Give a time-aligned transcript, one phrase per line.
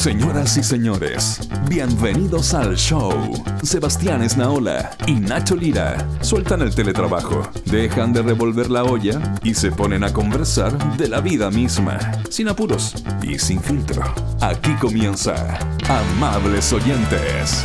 [0.00, 1.38] Señoras y señores,
[1.68, 3.12] bienvenidos al show.
[3.62, 9.70] Sebastián Esnaola y Nacho Lira sueltan el teletrabajo, dejan de revolver la olla y se
[9.70, 11.98] ponen a conversar de la vida misma,
[12.30, 14.02] sin apuros y sin filtro.
[14.40, 17.62] Aquí comienza Amables Oyentes.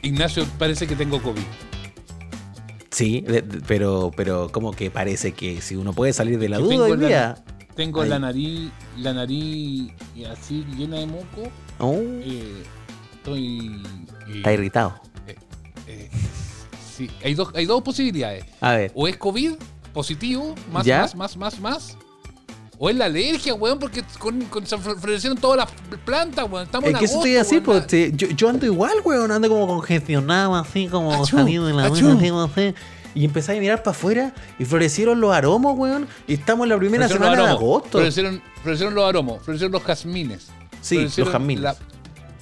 [0.00, 1.42] Ignacio, parece que tengo COVID.
[2.90, 3.22] Sí,
[3.66, 6.96] pero, pero como que parece que si uno puede salir de la duda tengo hoy
[6.96, 7.34] la- día.
[7.74, 9.90] Tengo la nariz, la nariz
[10.30, 11.50] así llena de moco.
[11.78, 12.62] Oh, eh,
[13.14, 13.82] estoy.
[14.28, 15.00] eh, está irritado.
[15.86, 16.08] eh,
[16.96, 18.44] sí, hay dos, hay dos posibilidades.
[18.60, 19.54] A ver, O es COVID
[19.92, 21.00] positivo, más, ¿Ya?
[21.02, 21.96] más, más, más, más.
[22.78, 26.64] O es la alergia, weón, porque con, con- se florecieron todas las plantas, weón.
[26.64, 27.86] Estamos es en que eso estoy así, pues,
[28.16, 32.04] yo, yo ando igual, weón, ando como congestionado, así como Achú, salido de la achú.
[32.16, 32.74] buena, así, así.
[33.14, 36.06] Y empecé a mirar para afuera y florecieron los aromos, weón.
[36.26, 37.98] Y estamos en la primera florecieron semana de agosto.
[37.98, 40.48] Florecieron, florecieron los aromos, florecieron los jazmines.
[40.80, 41.62] Sí, los jazmines.
[41.62, 41.76] la-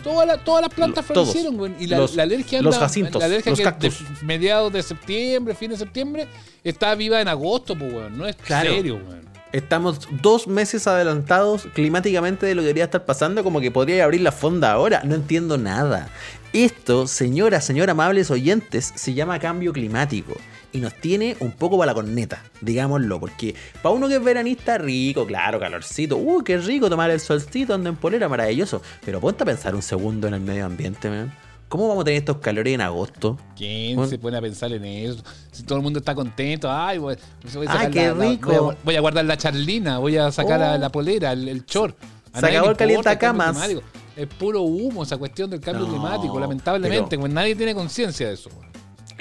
[0.03, 1.73] todas, las- todas las plantas florecieron, güey.
[1.79, 3.99] Y la, Los- la alergia los jacintos, la alergia los que cactus.
[4.21, 6.27] de mediados de septiembre, fin de septiembre,
[6.65, 8.17] está viva en agosto, pues, weón.
[8.19, 8.71] No es Claro.
[8.71, 9.23] serio, weón.
[9.53, 14.23] Estamos dos meses adelantados climáticamente de lo que debería estar pasando, como que podría abrir
[14.23, 15.03] la fonda ahora.
[15.05, 16.09] No entiendo nada.
[16.55, 20.33] Esto, señoras, señor amables oyentes, se llama cambio climático.
[20.73, 23.21] Y nos tiene un poco para la corneta, digámoslo.
[23.21, 26.17] Porque para uno que es veranista, rico, claro, calorcito.
[26.17, 28.81] Uy, qué rico tomar el solcito, anda en polera, maravilloso.
[29.05, 31.33] Pero ponte a pensar un segundo en el medio ambiente, man.
[31.69, 33.39] ¿Cómo vamos a tener estos calores en agosto?
[33.57, 35.23] ¿Quién se pone a pensar en eso?
[35.51, 37.17] Si todo el mundo está contento, ay, voy,
[37.55, 38.49] voy a Ay, sacar qué la- la- rico.
[38.63, 40.65] voy, a, voy a guardar la charlina, voy a sacar Oh.
[40.65, 41.97] la, la polera, el, el short.
[42.35, 43.69] A Se acabó el calientacamas.
[44.17, 47.17] Es puro humo esa cuestión del cambio No, climático, lamentablemente.
[47.17, 48.51] güey, nadie tiene conciencia de eso.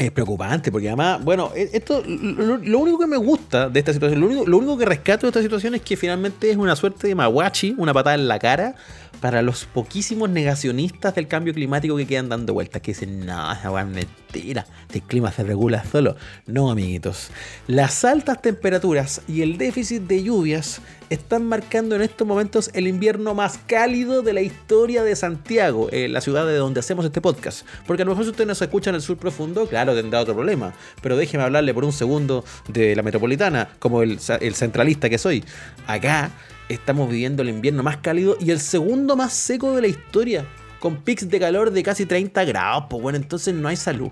[0.02, 3.94] Es preocupante, porque además, bueno, e- esto, lo, lo único que me gusta de esta
[3.94, 6.76] situación, lo único, lo único que rescato de esta situación es que finalmente es una
[6.76, 8.74] suerte de maguachi, una patada en la cara
[9.22, 13.80] para los poquísimos negacionistas del cambio climático que quedan dando vueltas, que dicen, no, esa
[13.80, 16.16] es mentira, el clima se regula solo.
[16.48, 17.30] No, amiguitos.
[17.68, 20.82] Las altas temperaturas y el déficit de lluvias
[21.12, 26.08] están marcando en estos momentos el invierno más cálido de la historia de Santiago, eh,
[26.08, 27.66] la ciudad de donde hacemos este podcast.
[27.86, 30.34] Porque a lo mejor si usted nos escucha en el sur profundo, claro, tendrá otro
[30.34, 30.74] problema.
[31.02, 35.44] Pero déjeme hablarle por un segundo de la metropolitana, como el centralista que soy.
[35.86, 36.32] Acá
[36.74, 40.46] estamos viviendo el invierno más cálido y el segundo más seco de la historia.
[40.80, 44.10] Con pics de calor de casi 30 grados, pues bueno, entonces no hay salud.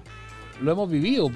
[0.62, 1.28] Lo hemos vivido.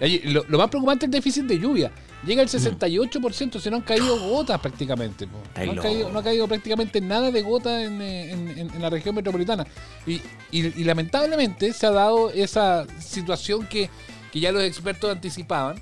[0.00, 1.90] Ahí, Lo, lo más preocupante es el déficit de lluvia.
[2.24, 5.26] Llega al 68%, si no han caído gotas prácticamente.
[5.26, 5.36] po.
[5.56, 5.82] No, han loco.
[5.82, 9.14] caído, no ha caído prácticamente nada de gota en, eh, en- en- en la región
[9.14, 9.66] metropolitana.
[10.06, 10.14] Y,
[10.50, 13.90] y- y lamentablemente se ha dado esa situación que,
[14.32, 15.76] que ya los expertos anticipaban,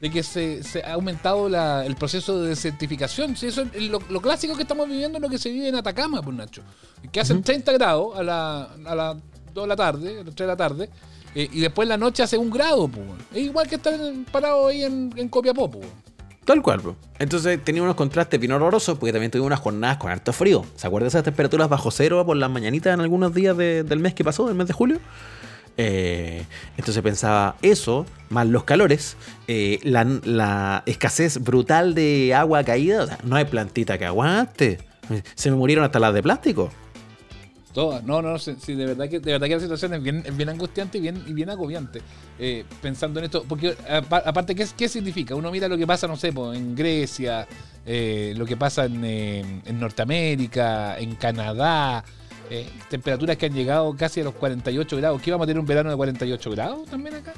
[0.00, 3.36] de que se, se ha aumentado la- el proceso de desertificación.
[3.36, 5.74] Sí, eso es lo, lo clásico que estamos viviendo es lo que se vive en
[5.76, 6.62] Atacama, pues Nacho.
[7.10, 9.16] Que hacen 30 grados a las a la
[9.54, 10.90] 2 de la tarde, a las 3 de la tarde,
[11.34, 13.06] eh, y después en la noche hace un grado, pues.
[13.32, 13.94] Es igual que estar
[14.30, 15.86] parado ahí en, en Copiapó, pues.
[16.44, 16.94] Tal cual, bro.
[17.18, 20.64] Entonces tenía unos contrastes bien horrorosos porque también tuvimos unas jornadas con harto frío.
[20.76, 23.98] ¿Se acuerdan de esas temperaturas bajo cero por las mañanitas en algunos días de- del
[23.98, 25.00] mes que pasó, del mes de julio?
[25.78, 26.44] Eh,
[26.78, 29.16] entonces pensaba eso, más los calores,
[29.46, 34.78] eh, la, escasez brutal de agua caída, o sea, no hay plantita que aguante.
[35.34, 36.70] Se me murieron hasta las de plástico.
[37.72, 40.48] Todas, no, no, sí, sí, de verdad que de verdad que la situación es bien,
[40.48, 42.00] angustiante y bien, agobiante.
[42.38, 45.34] eh, pensando en esto, porque apa- aparte, ¿qué, ¿qué significa?
[45.34, 47.46] Uno mira lo que pasa, no sé, en Grecia,
[47.84, 52.02] lo que pasa en Norteamérica, en Canadá,
[52.50, 55.22] eh, temperaturas que han llegado casi a los 48 grados.
[55.22, 57.32] ¿Qué vamos a tener un verano de 48 grados también acá?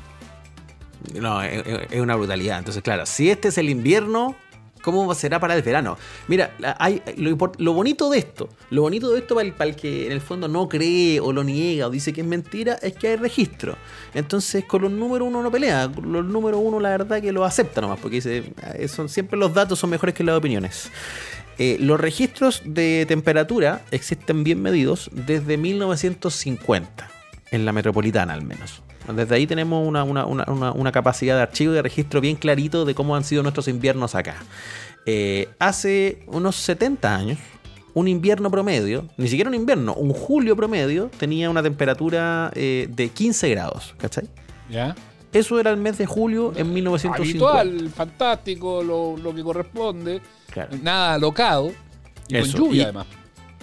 [1.14, 2.58] No, es, es- es una brutalidad.
[2.58, 4.34] Entonces, claro, si este es el invierno,
[4.82, 5.97] ¿cómo será para el verano?
[6.26, 9.76] Mira, hay, lo, lo bonito de esto, lo bonito de esto para el, para el
[9.76, 12.94] que en el fondo no cree o lo niega o dice que es mentira, es
[12.94, 13.76] que hay registro.
[14.14, 15.91] Entonces, con los números uno no pelea.
[15.94, 19.38] Con los números uno, la verdad, que lo acepta nomás, porque dice, eh, son, siempre
[19.38, 20.91] los datos son mejores que las opiniones.
[21.58, 27.10] Eh, los registros de temperatura existen bien medidos desde 1950,
[27.50, 28.83] en la metropolitana al menos.
[29.12, 33.24] Desde ahí tenemos una, capacidad de archivo y de registro bien clarito de cómo han
[33.24, 34.36] sido nuestros inviernos acá.
[35.06, 37.38] Eh, hace unos 70 años,
[37.94, 43.09] un invierno promedio, ni siquiera un invierno, un julio promedio, tenía una temperatura eh, de
[43.09, 44.28] 15 grados, ¿cachai?
[44.71, 44.94] ¿Ya?
[45.38, 47.60] Eso era el mes de julio en 1950.
[47.60, 50.20] Habitual, fantástico, lo, lo que corresponde.
[50.50, 50.76] Claro.
[50.82, 51.70] Nada alocado.
[52.28, 53.06] Y Eso, con lluvia, y- además.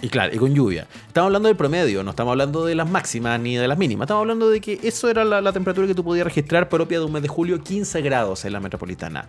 [0.02, 0.86] Y claro, y con lluvia.
[1.06, 4.04] Estamos hablando del promedio, no estamos hablando de las máximas ni de las mínimas.
[4.04, 7.06] Estamos hablando de que eso era la, la temperatura que tú podías registrar propia de
[7.06, 9.26] un mes de julio, 15 grados en la metropolitana.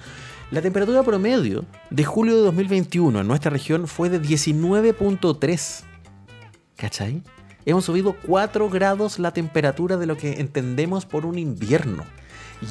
[0.51, 5.83] La temperatura promedio de julio de 2021 en nuestra región fue de 19.3.
[6.75, 7.21] ¿Cachai?
[7.65, 12.03] Hemos subido 4 grados la temperatura de lo que entendemos por un invierno.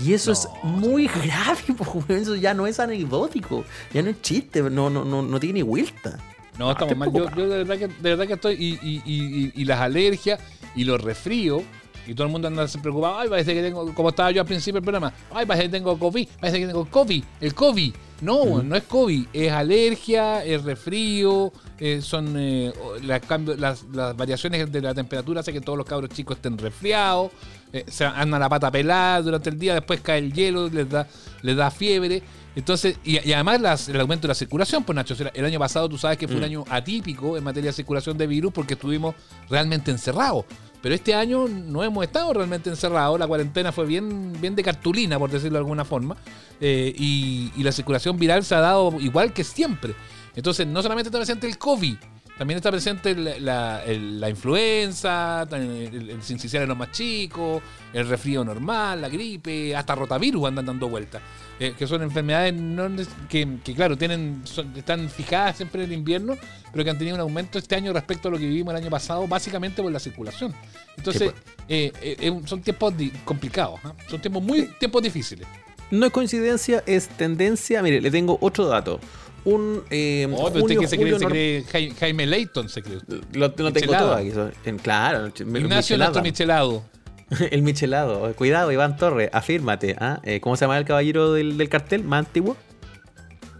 [0.05, 4.62] Y eso es muy grave, po, eso ya no es anecdótico, ya no es chiste,
[4.62, 6.19] no, no, no, no tiene ni vuelta.
[6.59, 7.12] No, estamos qué mal.
[7.12, 8.55] Yo, yo de, verdad que, de verdad que estoy.
[8.55, 10.41] Y, y- y- y- las alergias
[10.75, 11.62] y los resfríos.
[12.06, 13.19] Y todo el mundo anda preocupado.
[13.19, 13.93] Ay, parece que tengo.
[13.93, 15.12] Como estaba yo al principio del programa.
[15.35, 16.29] Ay, parece que tengo COVID.
[16.41, 17.25] Parece que tengo COVID.
[17.41, 17.94] El COVID.
[18.23, 19.27] No, weón, no es COVID.
[19.35, 21.53] Es alergia, es resfrío.
[21.79, 22.73] eh, son eh,
[23.03, 25.41] las, cambios- las, las variaciones de la temperatura.
[25.41, 27.33] Hace que todos los cabros chicos estén resfriados.
[27.73, 29.75] Eh, se andan la pata pelada durante el día.
[29.75, 31.07] Después cae el hielo, les da,
[31.43, 32.23] les da fiebre.
[32.55, 35.89] Entonces, y, y además las- el aumento de la circulación, pues Nacho, el año pasado
[35.89, 39.15] tú sabes que fue un año atípico en materia de circulación de virus porque estuvimos
[39.51, 40.45] realmente encerrados.
[40.81, 45.19] Pero este año no hemos estado realmente encerrados, la cuarentena fue bien, bien de cartulina,
[45.19, 46.17] por decirlo de alguna forma,
[46.61, 49.95] eh, y, y la circulación viral se ha dado igual que siempre.
[50.35, 51.97] Entonces, no solamente está presente el COVID,
[52.38, 57.62] también está presente la, la- el- la influenza, el, el sincicial en los más chicos,
[57.93, 61.23] el resfrío normal, la gripe, hasta rotavirus andan dando vueltas.
[61.59, 62.87] eh, que son enfermedades no
[63.31, 66.37] que, que, claro, tienen son- están fijadas siempre en el invierno,
[66.71, 68.91] pero que han tenido un aumento este año respecto a lo que vivimos el año
[68.91, 70.55] pasado, básicamente por la circulación.
[70.99, 71.33] Entonces,
[71.69, 72.93] eh, eh, eh, son tiempos
[73.25, 73.94] complicados, ¿ah?
[74.11, 75.47] son tiempos muy tiempos difíciles.
[75.91, 77.81] No es coincidencia, es tendencia.
[77.83, 79.00] Mire, le tengo otro dato.
[79.47, 83.21] Un eh, Oh, pero usted junio, que se cree, se Jaime Leighton, se cree usted.
[83.33, 84.33] Lo, lo tengo todo aquí.
[84.65, 86.23] en- claro, el Ignacio Michelada.
[86.23, 86.85] michelado.
[87.51, 88.33] El Michelado.
[88.37, 89.97] Cuidado, Iván Torres, afírmate.
[89.99, 90.21] ¿ah?
[90.23, 92.57] Eh, ¿Cómo se llama el caballero del, del cartel más antiguo?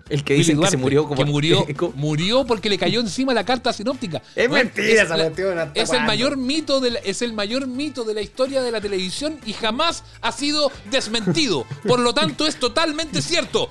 [0.08, 1.17] El que dicen que se murió como.
[1.17, 4.23] que murió, murió porque le cayó encima la carta sinóptica.
[4.37, 7.32] Es Bueno, mentira esa la- cuestión, ¿hasta Es el mayor mito de la, es el
[7.32, 11.67] mayor mito de la historia de la televisión y jamás ha sido desmentido.
[11.87, 13.69] Por lo tanto, es totalmente cierto.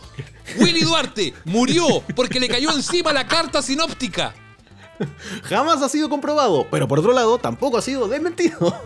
[0.59, 1.85] Willy Duarte murió
[2.15, 4.33] porque le cayó encima la carta sinóptica.
[5.43, 8.77] Jamás ha sido comprobado, pero por otro lado tampoco ha sido desmentido.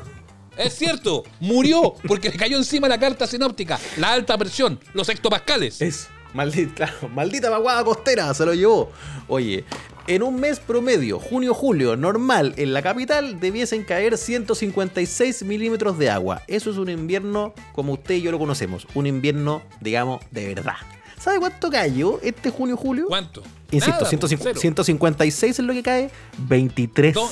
[0.57, 5.81] Es cierto, murió porque le cayó encima la carta sinóptica, la alta presión, los hectopascales.
[5.81, 8.91] Es maldita, claro, maldita vaguada costera, se lo llevó.
[9.27, 9.63] Oye,
[10.07, 16.41] en un mes promedio, junio-julio, normal, en la capital debiesen caer 156 milímetros de agua.
[16.47, 18.87] Eso es un invierno como usted y yo lo conocemos.
[18.95, 20.75] Un invierno, digamos, de verdad.
[21.19, 23.05] ¿Sabe cuánto cayó este junio-julio?
[23.07, 23.43] ¿Cuánto?
[23.71, 24.59] Insisto, Nada, 150 cero.
[24.61, 27.13] 156 es lo que cae, 23.
[27.13, 27.29] Do-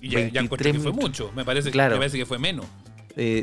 [0.00, 1.32] Y ya, ya 23 encontré que fue mucho.
[1.34, 1.94] Me parece, Claro.
[1.94, 2.66] me parece que fue menos.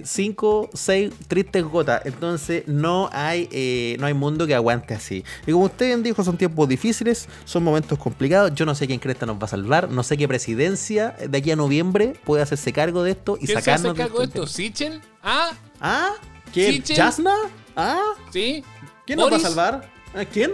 [0.04, 2.01] 5, 6 tristes gotas.
[2.06, 5.24] Entonces no hay, eh, no hay mundo que aguante así.
[5.45, 8.54] Y como usted bien dijo, son tiempos difíciles, son momentos complicados.
[8.56, 9.89] Yo no sé quién cresta nos va a salvar.
[9.89, 13.62] No sé qué presidencia de aquí a noviembre puede hacerse cargo de esto y ¿Quién
[13.62, 14.48] se hace sacarnos cargo de este esto?
[14.51, 15.01] ¿Sichel?
[15.22, 15.50] ¿Ah?
[15.81, 16.10] ¿Ah?
[16.54, 16.83] ¿Quién?
[16.86, 17.33] ¿Jasna?
[17.75, 18.00] ¿Ah?
[18.31, 18.63] ¿Sí?
[19.06, 19.92] ¿Quién nos va a salvar?
[20.13, 20.54] ¿Ah, ¿Quién?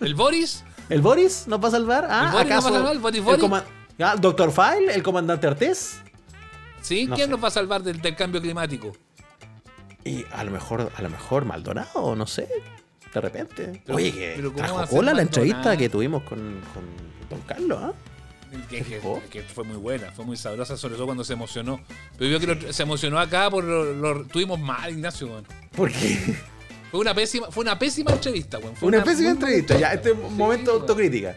[0.00, 0.62] ¿El Boris?
[0.88, 2.06] ¿El Boris nos va a salvar?
[2.08, 2.26] ¿Ah?
[2.26, 2.92] ¿El Boris nos va a ¿Acaso salvar?
[2.92, 3.40] ¿El Boris el Boris?
[3.40, 3.64] coma-
[4.00, 4.94] ah, ¿Doctor File?
[4.94, 6.00] ¿El comandante Artés?
[6.80, 7.06] ¿Sí?
[7.06, 7.30] No ¿Quién sé.
[7.32, 8.92] nos va a salvar del, del cambio climático?
[10.04, 12.48] Y a lo mejor, a lo mejor Maldonado, no sé.
[13.12, 13.82] De repente.
[13.84, 16.38] Pero- Oye, que pero ¿cómo va trajo cola la entrevista que tuvimos con,
[16.72, 16.84] con
[17.28, 17.92] Don Carlos, ¿ah?
[18.68, 19.00] Que, que-
[19.30, 21.80] que fue muy buena, fue muy sabrosa, sobre todo cuando se emocionó.
[22.18, 25.46] Pero yo creo que se emocionó acá por lo, lo- tuvimos mal, Ignacio, weón.
[25.76, 26.34] ¿Por qué?
[26.90, 28.74] Fue una pésima, fue una pésima entrevista, weón.
[28.74, 31.36] Fue Una pésima entrevista, ya, este Sí, momento de autocrítica.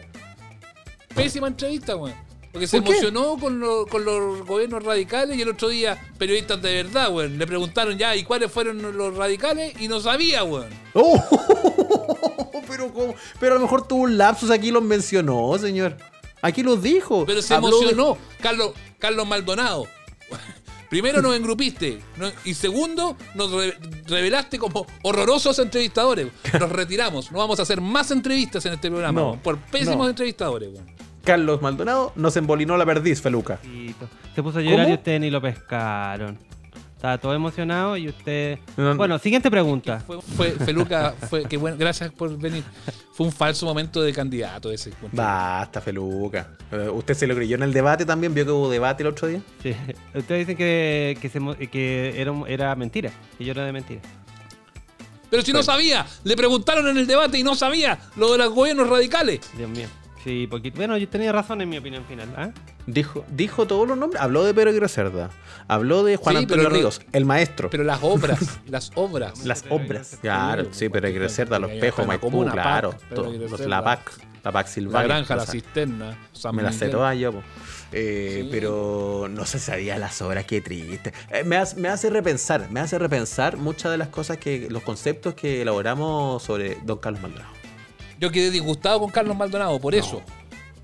[1.14, 2.14] Pésima entrevista, weón.
[2.54, 6.82] Porque se emocionó con, lo- con los gobiernos radicales y el otro día, periodistas de
[6.84, 7.36] verdad, weón.
[7.36, 9.74] Le preguntaron ya, ¿y cuáles fueron los radicales?
[9.80, 10.68] Y no sabía, weón.
[10.94, 13.14] Oh, pero, ¿cómo?
[13.40, 15.96] pero a lo mejor tuvo un lapsus aquí y los mencionó, señor.
[16.42, 17.24] Aquí los dijo.
[17.26, 19.86] Pero se Habló de- emocionó, Carlos, Carlos Maldonado.
[20.90, 26.28] Primero nos engrupiste no- y segundo nos re- revelaste como horrorosos entrevistadores.
[26.60, 30.08] Nos retiramos, no vamos a hacer más entrevistas en este programa No, por pésimos no.
[30.08, 30.68] entrevistadores.
[30.72, 30.86] weón.
[31.24, 33.58] Carlos Maldonado nos embolinó la perdiz, Feluca.
[34.34, 34.90] Se puso a llorar ¿Cómo?
[34.90, 36.38] y ustedes ni lo pescaron.
[36.96, 38.58] Estaba todo emocionado y usted.
[38.78, 38.96] No, no.
[38.96, 40.00] Bueno, siguiente pregunta.
[40.06, 42.64] Fue, fue- Feluca, fue, que bueno, gracias por venir.
[43.12, 44.88] Fue un falso momento de candidato ese.
[44.88, 45.22] encuentro.
[45.22, 46.48] Basta, Feluca.
[46.72, 48.32] Eh, ¿Usted se lo creyó en el debate también?
[48.32, 49.40] ¿Vio que hubo debate el otro día?
[49.62, 49.74] Sí.
[50.14, 53.10] Ustedes dicen que, que, se mo- que era, era mentira.
[53.36, 54.00] Que yo era de mentira.
[55.28, 58.50] Pero si no sabía, le preguntaron en el debate y no sabía lo de los
[58.54, 59.40] gobiernos radicales.
[59.58, 59.88] Dios mío.
[60.24, 60.70] Sí, porque.
[60.70, 62.28] Bueno, yo tenía razón en mi opinión final.
[62.36, 62.50] ¿ah?
[62.86, 64.20] Dijo, dijo todos los nombres.
[64.22, 65.30] Habló de Pedro Aguirre Cerda.
[65.68, 67.68] Habló de Juan Sí, Antonio pero Ríos, el maestro.
[67.70, 69.44] Pero las obras, las obras.
[69.44, 70.18] Las obras.
[70.20, 72.90] Claro, sí, Pedro Aguirre Cerda, los Pejos, Maipú, claro.
[72.92, 73.68] PAC, los Cerda.
[73.68, 74.12] LAPAC.
[74.44, 75.08] La Pax La Silvania.
[75.08, 76.98] granja, la cisterna, San Me las sé Miguel.
[76.98, 77.42] todas yo, po.
[77.92, 78.48] Eh, Sí.
[78.50, 81.14] pero no se sabía las obras, qué triste.
[81.30, 84.82] Eh, me, hace, me hace repensar, me hace repensar muchas de las cosas que, los
[84.82, 87.54] conceptos que elaboramos sobre Don Carlos Maldonado.
[88.20, 90.22] Yo quedé disgustado con Carlos Maldonado, por eso.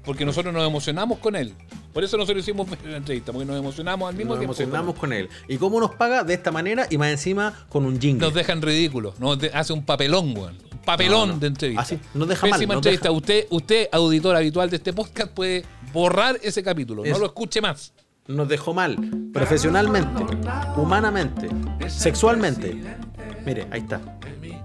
[0.05, 1.55] Porque nosotros nos emocionamos con él.
[1.93, 4.55] Por eso nosotros hicimos la entrevista, porque nos emocionamos al mismo Nos tiempo.
[4.55, 5.29] emocionamos con él.
[5.49, 6.25] ¿Y cómo nos paga?
[6.25, 8.27] De esta manera y más encima con un jingle.
[8.27, 9.19] Nos dejan ridículos.
[9.21, 10.57] Nos hace un papelón, weón.
[10.73, 11.41] Un papelón No, no.
[11.41, 11.83] de entrevista.
[11.83, 13.09] Así, nos deja mal, Pésima nos entrevista.
[13.09, 17.05] deja- Usted, usted, auditor habitual de este podcast, puede borrar ese capítulo.
[17.05, 17.93] No lo escuche más.
[18.27, 18.97] Nos dejó mal.
[19.33, 20.25] Profesionalmente,
[20.77, 21.49] humanamente,
[21.89, 22.81] sexualmente.
[23.45, 24.01] Mire, ahí está.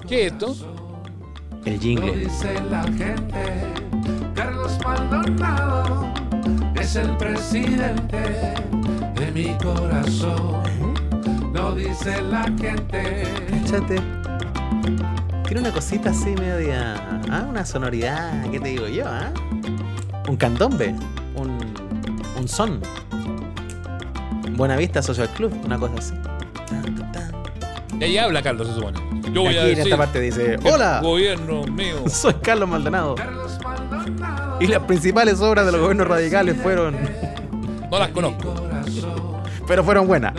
[0.08, 0.85] ¿Qué es esto?
[1.66, 2.16] El Lo jingle.
[2.18, 3.74] dice la gente,
[4.36, 6.14] Carlos Maldonado
[6.80, 8.54] es el presidente
[9.16, 10.64] de mi corazón.
[11.54, 13.24] Lo dice la gente.
[13.64, 14.00] Échate.
[15.46, 16.96] Tiene una cosita así media.
[17.32, 18.50] Ah, una sonoridad.
[18.52, 19.06] ¿Qué te digo yo?
[19.08, 19.32] ah?
[20.28, 20.94] Un candombe.
[21.36, 21.58] Un.
[22.38, 22.82] Un son.
[24.52, 25.52] Buena Vista Social Club.
[25.66, 26.14] Una cosa así.
[26.70, 28.02] Tan, tan, tan.
[28.02, 29.15] Y ahí habla Carlos, se supone.
[29.32, 31.00] Yo voy Aquí a en esta parte dice: ¡Hola!
[31.01, 32.03] Gobierno mío.
[32.10, 33.15] Soy Carlos Maldonado.
[34.60, 36.96] Y las principales obras de los gobiernos radicales fueron.
[37.91, 38.53] No las conozco.
[39.67, 40.34] Pero fueron buenas.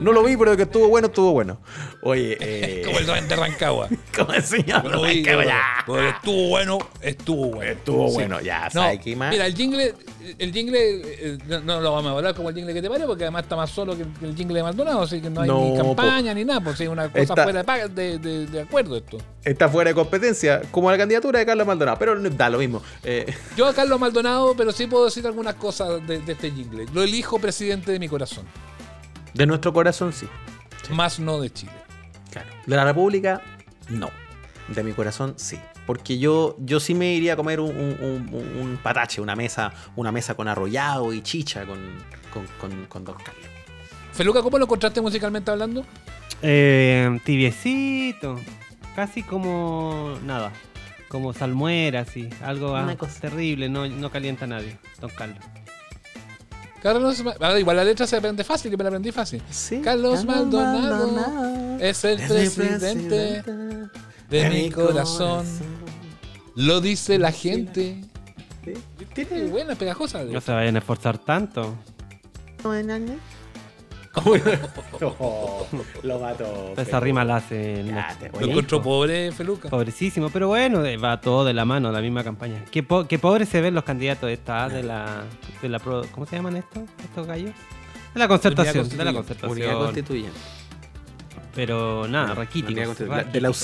[0.00, 1.58] No lo vi, pero que estuvo bueno, estuvo bueno.
[2.02, 2.82] Oye, eh.
[2.86, 3.88] Como el duende de Rancagua.
[4.16, 4.84] Como el señor.
[4.84, 5.62] Lo vi, Rancagua, ya.
[5.86, 7.72] porque estuvo bueno, estuvo bueno.
[7.72, 8.14] Estuvo Sí.
[8.14, 9.30] bueno, ya, No, ¿sabes qué más?
[9.30, 9.94] mira, el jingle,
[10.38, 13.04] el jingle eh, no, no lo vamos a hablar como el jingle que te pare,
[13.06, 15.60] porque además está más solo que el, jingle de Maldonado, así que no hay No,
[15.64, 15.94] ni po.
[15.96, 19.18] campaña ni nada, pues es una cosa Está- fuera de, de, de- acuerdo esto.
[19.44, 22.82] Está fuera de competencia, como la candidatura de Carlos Maldonado, pero da lo mismo.
[23.02, 23.26] Eh,
[23.56, 26.86] Yo a Carlos Maldonado, pero sí puedo decir algunas cosas de, de este jingle.
[26.92, 28.44] Lo elijo presidente de mi corazón,
[29.34, 30.26] de nuestro corazón, sí.
[30.90, 31.72] más no de Chile.
[32.30, 32.48] Claro.
[32.66, 33.40] De la República,
[33.88, 34.10] no.
[34.68, 35.58] De mi corazón, sí.
[35.86, 39.72] Porque yo, yo sí me iría a comer un, un- un- un patache, una mesa,
[39.96, 41.78] una mesa con arrollado y chicha con,
[42.32, 43.44] con, con, con Don Carlos.
[44.12, 45.84] Feluca, ¿cómo lo encontraste musicalmente hablando?
[46.42, 48.38] Eh, tibiecito.
[48.94, 50.52] Casi como nada.
[51.08, 52.28] Como salmuera, así.
[52.42, 53.20] Algo ah, Una cosa.
[53.20, 53.68] terrible.
[53.68, 54.78] No, no calienta a nadie.
[55.00, 55.38] Don Carlos.
[56.82, 59.40] Carlos, Ma- ah, igual la letra se aprende fácil, yo me la aprendí fácil.
[59.50, 59.80] Sí.
[59.80, 63.42] Carlos Maldonado es el presidente
[64.28, 65.46] de mi corazón.
[66.56, 68.00] Lo dice la gente.
[68.64, 68.74] Sí.
[69.14, 70.22] Qué Tiene buena, pegajosa.
[70.24, 71.74] No se vayan a esforzar tanto.
[74.14, 75.66] Oh,
[76.02, 76.74] lo mató.
[76.76, 79.68] Esa rima la hace Ya, te Lo encontró pobre Feluca.
[79.70, 82.62] Pobrecísimo, pero bueno, eh, va todo de la mano, la misma campaña.
[82.70, 85.24] Qué, po- qué pobres se ven los candidatos de esta, de la,
[85.62, 87.52] de la pro- ¿cómo se llaman estos, estos gallos?
[88.12, 89.50] De la concertación, de la concertación.
[89.52, 90.38] Unidad constituyente.
[91.54, 92.34] pero nada.
[93.16, 93.56] La- De la UC.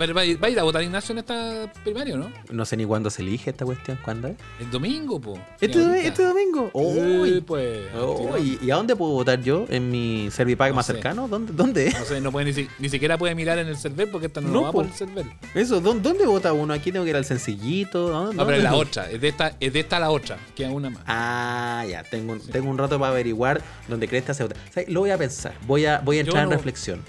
[0.00, 2.30] Va, va a ir- va a ir a votar Ignacio en esta primaria, ¿no?
[2.50, 3.98] No sé ni cuándo se elige esta cuestión.
[4.04, 4.34] ¿Cuándo es?
[4.60, 5.38] El domingo, po.
[5.60, 6.70] Este, Sí, este domingo.
[6.74, 7.40] Uy.
[7.40, 7.86] pues.
[7.98, 9.64] Oh, ¿y, y a dónde puedo votar yo?
[9.70, 10.92] ¿En mi Servipack No más sé.
[10.94, 11.28] cercano?
[11.28, 11.52] ¿Dónde?
[11.54, 11.90] ¿Dónde?
[11.98, 14.40] No sé, no puede ni, si- ni siquiera puede mirar en el server porque esta
[14.42, 14.78] no, No, lo va po.
[14.78, 15.24] por el server.
[15.54, 16.74] Eso, ¿dónde, dónde vota uno?
[16.74, 18.08] Aquí tengo que ir al sencillito.
[18.08, 19.10] ¿dónde- No, pero es la otra.
[19.10, 20.36] Es de esta, es de esta la otra.
[20.54, 21.02] Queda una más.
[21.06, 24.56] Ah, ya, tengo, un- tengo un rato para averiguar dónde cresta se vota.
[24.88, 27.00] Lo voy a pensar, voy a, voy a Yo entrar en no- reflexión.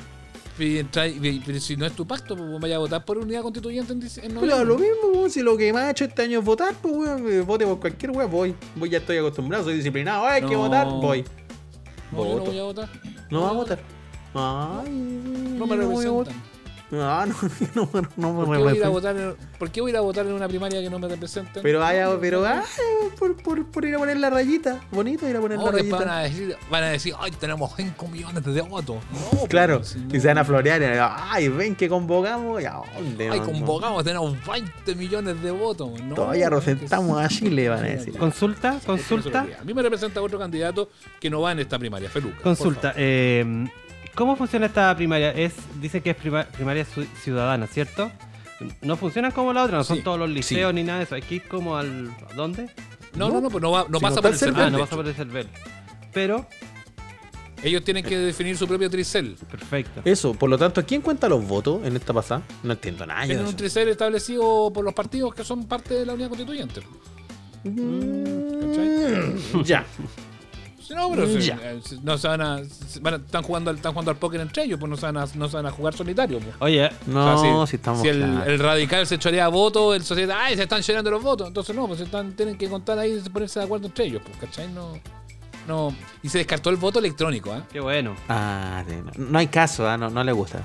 [0.59, 3.41] Y entra- y- Pero si no es tu pacto, pues vaya a votar por unidad
[3.43, 4.65] constituyente en, en Pero noviembre.
[4.65, 7.31] lo mismo, weón, si lo que me ha hecho este año es votar, pues weón,
[7.31, 8.55] eh, vote por cualquier weón, voy.
[8.75, 10.59] Voy, ya estoy acostumbrado, soy disciplinado, hay que No.
[10.59, 11.23] votar, voy.
[12.11, 12.45] No, yo no Voto.
[12.45, 12.89] voy a votar.
[13.29, 13.79] No va a votar.
[14.33, 14.89] Ay,
[15.57, 16.33] No me voy a votar.
[16.33, 16.56] representan.
[16.91, 17.35] No, no,
[17.75, 18.91] no, no me ¿Por qué, voy a ir a representan.
[18.91, 21.07] votar en, ¿Por qué voy a ir a votar en una primaria que no me
[21.09, 21.61] representan?
[21.61, 22.63] Pero vaya, pero ah,
[23.19, 24.79] por, por, por ir a poner la rayita.
[24.91, 26.17] Bonito ir a poner la que van rayita.
[26.19, 28.97] a decir, van a decir, ay, tenemos 5 millones de votos.
[29.11, 32.61] No, Claro, pues, y se van a florear y ay, ven que convocamos.
[32.61, 33.29] ¿Y a dónde?
[33.31, 33.51] Ay, No, no.
[33.51, 35.89] convocamos, tenemos 20 millones de votos.
[36.01, 38.17] No, Todavía representamos a Chile, van a decir.
[38.17, 40.89] Consulta, consulta, A mí me representa otro candidato
[41.19, 42.37] que no va en esta primaria, Feluca.
[42.41, 42.93] consulta.
[42.95, 43.67] eh,
[44.17, 45.31] ¿Cómo funciona esta primaria?
[45.31, 46.85] Es, dice que es prima- primaria
[47.23, 48.11] ciudadana, ¿cierto?
[48.81, 51.13] No funcionan como la otra, no son todos los liceos ni nada de eso.
[51.15, 52.09] Hay que ir como al.
[52.31, 52.67] ¿a ¿Dónde?
[52.67, 52.83] favor.
[53.15, 54.69] No, no, no, pues no, va, no Si pasa no por el el CERVEL, Ah,
[54.71, 55.01] no de vas a hecho.
[55.03, 55.47] poder CERVEL.
[56.13, 56.47] Pero,
[57.63, 59.35] Ellos tienen que definir su propio tricel.
[59.49, 60.01] perfecto.
[60.05, 62.41] Eso, por lo tanto, ¿quién cuenta los votos en esta pasada?
[62.63, 63.25] No entiendo nada.
[63.25, 66.81] Tienen un tricel establecido por los partidos que son parte de la unidad constituyente.
[67.63, 69.85] Mm, Ya.
[70.89, 74.11] No, pero eh, no se van a, se van a- están jugando al, están jugando
[74.11, 76.39] al póker entre ellos, pues no se van a, no se van a jugar solitario.
[76.39, 76.55] pues.
[76.59, 78.01] Oye, No, O sea, si, estamos.
[78.01, 81.47] si el radical se chorea votos, el sociedad, ay, se están llenando los votos.
[81.47, 84.37] Entonces no, pues están, tienen que contar ahí y ponerse de acuerdo entre ellos, pues,
[84.37, 84.67] ¿cachai?
[84.71, 84.93] No,
[85.67, 85.93] no.
[86.23, 87.63] Y se descartó el voto electrónico, ¿ah?
[87.71, 88.15] qué bueno.
[88.29, 90.61] Ah, sí, no, no hay caso, ah, no, no le gusta.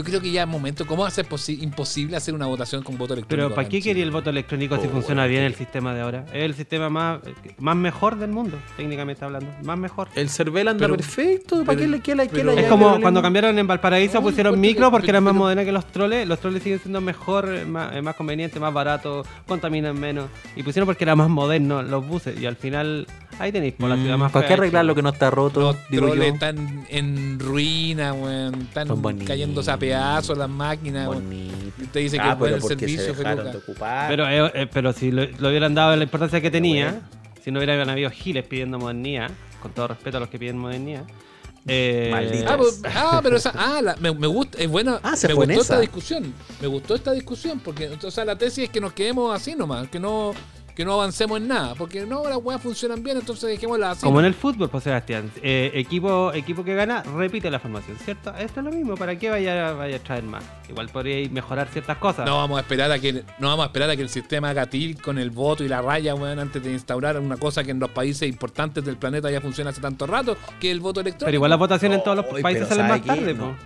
[0.00, 0.86] Yo creo que ya es momento.
[0.86, 3.48] ¿Cómo posi- imposible hacer una votación con voto electrónico?
[3.48, 6.00] Pero ¿para qué quería el voto electrónico si Oh, funciona bueno, bien el sistema de
[6.00, 6.24] ahora?
[6.32, 7.20] Es el sistema más,
[7.58, 9.52] más mejor del mundo, técnicamente hablando.
[9.62, 10.08] Más mejor.
[10.14, 11.56] El Cervel anda Pero- perfecto.
[11.66, 12.00] ¿Para pero- qué le
[12.38, 15.32] pero- la Es como cuando cambiaron en Valparaíso, No, pusieron micro que- porque era más
[15.32, 16.26] pero- moderna que los troles.
[16.26, 20.30] Los troles siguen siendo mejor, eh, más, eh, más conveniente, más barato, contaminan menos.
[20.56, 22.40] Y pusieron porque era más moderno los buses.
[22.40, 23.06] Y al final,
[23.38, 25.30] ahí tenéis por la ciudad más Mm, ¿Para fea qué arreglar lo que no está
[25.30, 25.60] roto?
[25.60, 26.14] Los digo yo.
[26.14, 28.54] troles están en ruina, weón.
[28.62, 28.88] Están
[29.26, 31.08] cayéndose a pedazos las máquinas.
[31.80, 34.08] Y Te dice que Ah, es bueno pero el se servicio, dejaron de ocupar.
[34.08, 37.00] Pero, eh, eh, pero si lo, lo hubieran dado la importancia que tenía,
[37.44, 39.30] si no hubieran habido giles pidiendo modernidad,
[39.62, 41.04] con todo respeto a los que piden modernidad.
[41.66, 42.44] eh.
[42.48, 45.34] Ah, pues- ah, pero esa, ah, la- me, me gusta, es buena, Ah, se me
[45.34, 45.74] fue en gustó esa.
[45.74, 49.34] esta discusión, me gustó esta discusión, porque o sea, la tesis es que nos quedemos
[49.34, 50.32] así nomás, que no,
[50.74, 54.06] que no avancemos en nada, porque no, las weas funcionan bien, entonces dejémoslas así.
[54.06, 58.34] Como en el fútbol, pues Sebastián, eh, equipo, equipo que gana repite la formación, ¿cierto?
[58.36, 60.44] Esto es lo mismo, ¿para qué vaya, vaya a traer más?
[60.68, 62.26] Igual podríais mejorar ciertas cosas.
[62.26, 64.66] No vamos a esperar a que no vamos a esperar a que el sistema haga
[64.66, 67.80] tilt con el voto y la raya, weón, antes de instaurar una cosa que en
[67.80, 71.26] los países importantes del planeta ya funciona hace tanto rato, que el voto electrónico.
[71.26, 73.50] Pero igual las votaciones en todos los países salen más tarde, No.
[73.50, 73.56] po.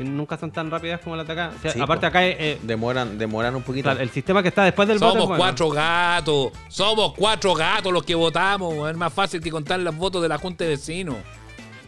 [0.00, 1.52] Nunca son tan rápidas como las de acá.
[1.56, 3.84] O sea, Sí, aparte acá eh, Demoran, demoran un poquito.
[3.84, 5.12] claro, el sistema que está después del voto.
[5.12, 5.38] Somos bueno.
[5.42, 10.22] cuatro gatos, somos cuatro gatos los que votamos, es más fácil que contar los votos
[10.22, 11.16] de la Junta de Vecinos.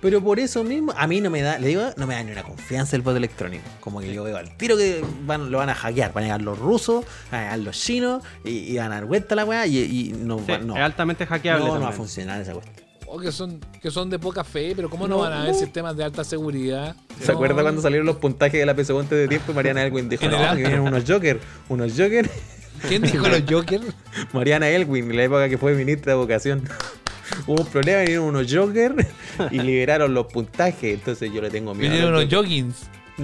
[0.01, 2.31] Pero por eso mismo, a mí no me da, le digo, no me da ni
[2.31, 3.65] una confianza el voto electrónico.
[3.81, 6.13] Como que yo veo al tiro que van, lo van a hackear.
[6.13, 9.07] Van a llegar los rusos, van a llegar los chinos y, y van a dar
[9.07, 11.65] vuelta a la weá y, y no, Sí, no, Es altamente hackeable.
[11.67, 12.86] no, no va a funcionar esa cuestión.
[13.17, 15.55] O que son, que son de poca fe, pero ¿cómo no, No, van a haber
[15.55, 15.59] no.
[15.59, 16.95] sistemas de alta seguridad?
[17.19, 17.35] ¿Se No.
[17.39, 20.29] acuerda cuando salieron los puntajes de la PC antes de tiempo y Mariana Elwin dijo,
[20.29, 22.29] no, que vienen unos Joker, unos Joker?
[22.87, 23.81] ¿Quién dijo los Joker?
[24.35, 26.69] Mariana Elwin, en la época que fue ministra de Educación.
[27.47, 28.95] Hubo un problema, vinieron unos Joker
[29.51, 30.93] y liberaron los puntajes.
[30.99, 31.89] Entonces yo le tengo miedo.
[31.89, 32.39] a Vinieron unos Joker.
[32.39, 32.77] joggings.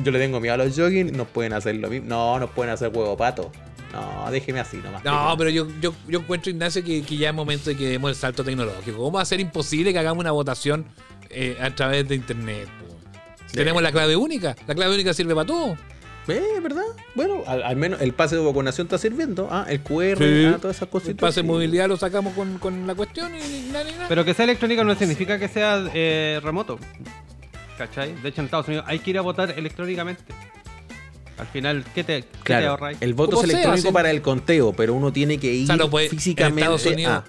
[0.02, 2.08] Yo le tengo miedo a los jogging, no pueden hacer lo mismo.
[2.08, 3.52] No, no pueden hacer huevo pato.
[3.92, 5.04] No, déjeme así nomás.
[5.04, 8.08] No, pero yo, yo, yo encuentro, Ignacio, que, que ya es momento de que demos
[8.10, 8.96] el salto tecnológico.
[8.98, 10.86] ¿Cómo va a ser imposible que hagamos una votación
[11.30, 12.68] eh, a través de internet?
[13.52, 14.56] Tenemos la clave única.
[14.66, 15.76] La clave única sirve para todo.
[16.28, 16.42] ¿Eh?
[16.62, 16.84] ¿Verdad?
[17.14, 19.48] Bueno, al, al menos el pase de vacunación está sirviendo.
[19.50, 20.44] Ah, el QR, Sí.
[20.46, 21.16] ah, todas esas El cositas.
[21.16, 21.52] pase de sí.
[21.52, 24.06] movilidad lo sacamos con, con la cuestión y nada, ni nada.
[24.08, 26.78] Pero que sea electrónica no significa que sea eh, remoto.
[27.76, 28.14] ¿Cachai?
[28.22, 30.22] De hecho, en Estados Unidos hay que ir a votar electrónicamente.
[31.38, 32.98] Al final, ¿qué te, qué te Claro, ahorráis?
[33.00, 35.90] el voto es electrónico para el conteo, pero uno tiene que ir O sea, lo
[35.90, 36.60] puede- físicamente.
[36.60, 37.24] en Estados Unidos, a-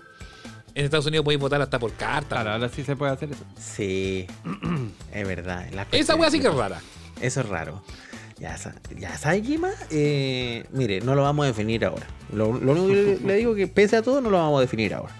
[0.75, 2.35] en Estados Unidos podéis votar hasta por carta.
[2.35, 3.43] Claro, ahora sí se puede hacer eso.
[3.59, 4.27] Sí,
[5.13, 5.65] es verdad.
[5.91, 6.81] Esa wea sí que es rara.
[7.21, 7.83] Eso es raro.
[8.39, 8.57] Ya,
[8.97, 9.75] ya ¿sabes más?
[9.91, 12.05] Eh, mire, no lo vamos a definir ahora.
[12.33, 14.61] Lo, lo único que le, le digo que pese a todo no lo vamos a
[14.61, 15.13] definir ahora.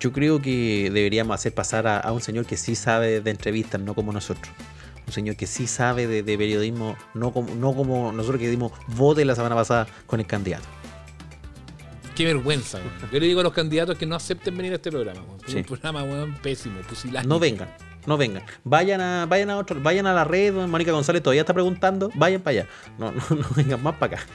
[0.00, 3.80] Yo creo que deberíamos hacer pasar a, a un señor que sí sabe de entrevistas,
[3.80, 4.48] no como nosotros.
[5.06, 8.72] Un señor que sí sabe de, de periodismo, no como, no como nosotros que dimos
[8.88, 10.66] vote la semana pasada con el candidato.
[12.14, 12.78] Qué vergüenza.
[13.10, 15.20] Yo le digo a los candidatos que no acepten venir a este programa.
[15.46, 15.58] Sí.
[15.58, 17.28] un programa, weón, pésimo, pusilánime.
[17.28, 17.68] No vengan,
[18.06, 18.42] no vengan.
[18.64, 22.42] Vayan a, vayan a otro, vayan a la red, Mónica González todavía está preguntando, vayan
[22.42, 22.68] para allá.
[22.98, 24.26] No, no, no vengan más para acá.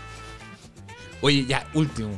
[1.22, 2.18] Oye, ya, último.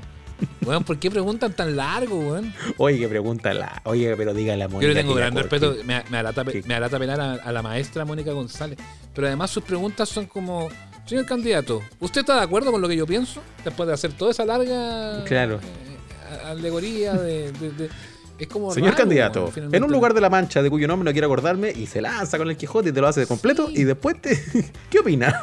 [0.65, 2.53] Weón, ¿por qué preguntan tan largo, weón?
[2.77, 3.81] Oye, que pregunta la.
[3.85, 4.87] Oye, pero dígale a Mónica.
[4.87, 5.75] Yo le tengo gran respeto.
[5.85, 8.77] Me, me alata, me alata pelar a, a la maestra Mónica González.
[9.13, 10.69] Pero además sus preguntas son como:
[11.05, 13.41] Señor candidato, ¿usted está de acuerdo con lo que yo pienso?
[13.63, 15.55] Después de hacer toda esa larga Claro.
[15.55, 17.89] eh, alegoría de, de- de-
[18.37, 18.71] Es como.
[18.71, 21.71] Señor raro, candidato, en un lugar de la mancha de cuyo nombre no quiero acordarme
[21.71, 23.73] y se lanza con el Quijote y te lo hace de completo Sí.
[23.77, 24.39] y después te...
[24.89, 25.41] ¿Qué opina?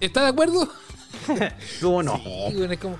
[0.00, 0.68] ¿Está de acuerdo?
[1.80, 2.16] ¿Cómo no?
[2.16, 2.98] Sí, bueno, es como-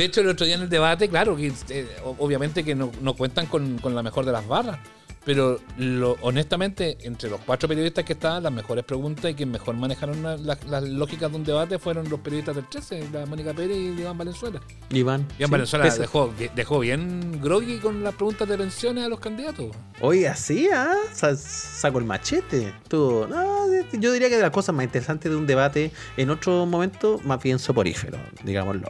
[0.00, 1.86] De hecho, el otro día en el debate, claro, que eh,
[2.18, 4.78] obviamente que no, no cuentan con, con la mejor de las barras.
[5.24, 9.74] Pero lo- honestamente, entre los cuatro periodistas que estaban, las mejores preguntas y que mejor
[9.76, 13.52] manejaron la- la- las lógicas de un debate fueron los periodistas del 13, la Mónica
[13.52, 14.60] Pérez y Iván Valenzuela.
[14.90, 15.20] Iván.
[15.38, 15.98] Iván sí, Valenzuela pesa.
[16.00, 19.76] dejó, dejó bien groggy con las preguntas de pensiones a los candidatos.
[20.00, 20.94] Oye, así, ¿ah?
[21.12, 22.72] Sa- Saco el machete.
[22.88, 26.66] Tú, no, yo diría que de las cosas más interesantes de un debate en otro
[26.66, 28.88] momento, más bien soporífero, digámoslo.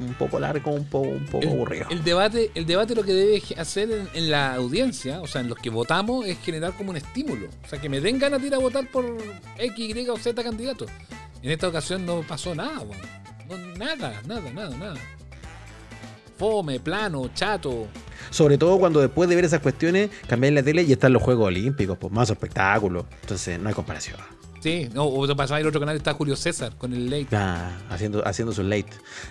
[0.00, 1.86] Un, un poco largo, un poco, un poco El, aburrido.
[1.90, 5.48] el debate, el debate lo que debe hacer en, en la audiencia, o sea, en
[5.48, 7.48] los que votamos, es generar como un estímulo.
[7.64, 9.04] O sea, que me den ganas de ir a votar por
[9.58, 10.86] X, Y o Z candidato.
[11.42, 13.00] En esta ocasión no pasó nada, weón.
[13.48, 14.96] No, nada, nada, nada, nada.
[16.38, 17.86] Fome, plano, chato.
[18.30, 21.46] Sobre todo cuando después de ver esas cuestiones, cambiáis la tele y están los Juegos
[21.46, 23.06] Olímpicos, pues más espectáculo.
[23.22, 24.18] Entonces, no hay comparación.
[24.60, 27.28] Sí, no, o pasaba el otro canal está Julio César con el late.
[27.36, 28.88] Ah, haciendo, haciendo su late.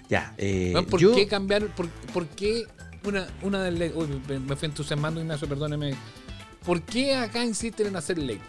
[0.10, 1.66] Ya, eh, ¿Por yo- qué cambiar?
[1.76, 2.66] ¿Por, por qué
[3.10, 3.94] una, una del late?
[3.96, 5.94] Uy, me, fui entusiasmando, Ignacio, perdóneme.
[6.66, 8.42] ¿Por qué acá insisten en hacer late?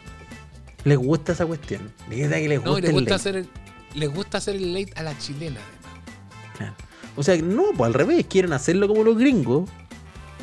[0.85, 1.93] les gusta esa cuestión.
[2.09, 3.49] De verdad que les No, gusta y le el gusta hacer el.
[3.95, 6.75] les gusta hacer el late a la chilena, además.
[7.17, 9.69] O sea, no, pues al revés, quieren hacerlo como los gringos.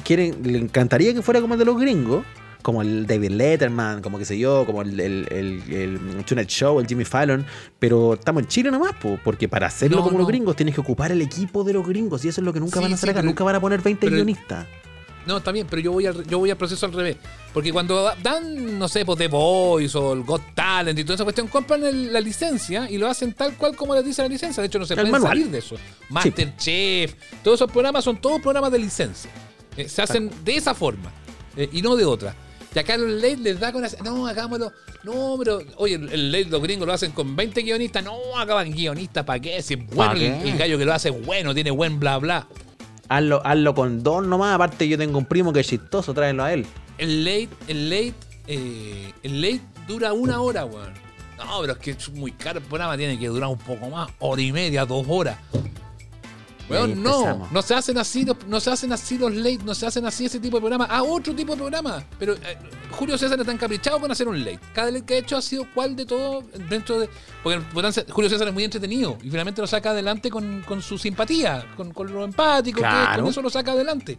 [0.04, 2.26] Quieren, le encantaría que fuera como el de los gringos,
[2.63, 6.80] como el David Letterman, como que sé yo, como el, el, el, el Tonight Show,
[6.80, 7.45] el Jimmy Fallon,
[7.78, 10.28] pero estamos en Chile nomás, po, porque para hacerlo No, como los no.
[10.30, 12.78] gringos tienes que ocupar el equipo de los gringos y eso es lo que nunca
[12.80, 14.65] Sí, van a hacer sí, acá, pero- nunca van a poner 20 pero- guionistas.
[15.26, 17.15] No, está bien, pero yo voy al, yo voy al proceso al revés.
[17.54, 21.23] Porque cuando dan, no sé, pues The Voice o el Got Talent y toda esa
[21.23, 24.60] cuestión, compran el- la licencia y lo hacen tal cual como les dice la licencia.
[24.60, 25.30] De hecho, no se El pueden manual.
[25.32, 25.78] salir de eso.
[26.10, 29.32] Masterchef, todos esos programas son todos programas de licencia.
[29.78, 31.10] Eh, se hacen de esa forma
[31.56, 32.36] eh, y no de otra.
[32.75, 34.71] Y acá los late les da con No, hagámoslo.
[35.03, 35.62] No, pero.
[35.77, 38.03] Oye, el, late los gringos lo hacen con 20 guionistas.
[38.03, 39.62] No, acaban guionistas, ¿para qué?
[39.62, 42.47] Si es bueno, ¿Pa' el, gallo que lo hace bueno, tiene buen bla bla.
[43.09, 46.53] Hazlo, hazlo con dos nomás, aparte yo tengo un primo que es chistoso, tráelo a
[46.53, 46.65] él.
[46.97, 48.13] El late, el late,
[48.47, 50.93] eh, el late dura una hora, weón.
[51.38, 54.09] No, pero es que es muy caro el programa, tiene que durar un poco más,
[54.19, 55.38] hora y media, dos horas.
[56.69, 59.86] Weón, no, no se hacen así, los- no se hacen así los late, no se
[59.86, 60.88] hacen así ese tipo de programa.
[60.89, 62.04] Ah, otro tipo de programa.
[62.17, 62.58] Pero eh,
[62.91, 64.60] Julio César está encaprichado con hacer un late.
[64.73, 67.10] Cada late que ha hecho ha sido cuál de todo dentro de.
[67.43, 67.62] Porque
[68.12, 71.91] Julio César es muy entretenido y finalmente lo saca adelante con, con su simpatía, con,
[71.91, 73.21] con lo empático, que Claro.
[73.23, 74.17] con eso lo saca adelante.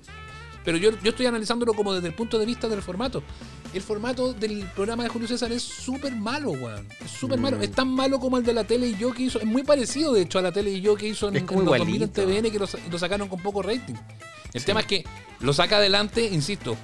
[0.64, 3.22] Pero yo, yo estoy analizándolo como desde el punto de vista del formato.
[3.74, 6.86] El formato del programa de Julio César es súper malo, weón.
[7.04, 7.58] Es súper malo.
[7.58, 7.62] Mm.
[7.62, 9.38] Es tan malo como el de la tele y yo que hizo.
[9.40, 11.64] Es muy parecido, de hecho, a la tele y yo que hizo en, en los
[11.64, 12.08] 2000 en.
[12.10, 13.94] TVN que lo, lo sacaron con poco rating.
[14.52, 15.04] El tema es que
[15.40, 16.76] lo saca adelante, insisto.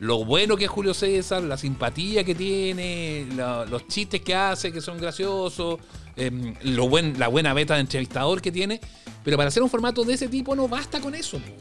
[0.00, 4.72] Lo bueno que es Julio César, la simpatía que tiene, la- los chistes que hace,
[4.72, 5.78] que son graciosos,
[6.16, 8.80] em, lo buen, la buena beta de entrevistador que tiene.
[9.24, 11.38] Pero para hacer un formato de ese tipo no basta con eso.
[11.38, 11.52] po.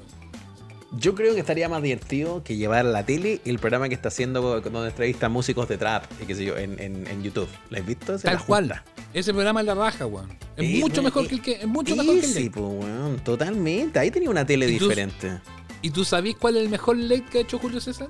[0.93, 4.62] Yo creo que estaría más divertido que llevar la tele el programa que está haciendo
[4.62, 7.50] donde entrevista músicos de trap y qué sé yo, en, en, en YouTube.
[7.69, 8.15] ¿Lo has visto?
[8.15, 8.63] Esa Tal es la cual.
[8.69, 8.84] junta.
[9.13, 10.30] Ese programa es la raja, weón.
[10.56, 11.52] Es mucho mejor que el que.
[11.54, 12.52] Es mucho mejor que el late.
[12.52, 14.00] po, weón, totalmente.
[14.00, 15.39] Ahí tenía una tele ¿Y tú- diferente.
[15.82, 18.08] ¿Y tú sabés cuál es el mejor late que ha hecho Julio César?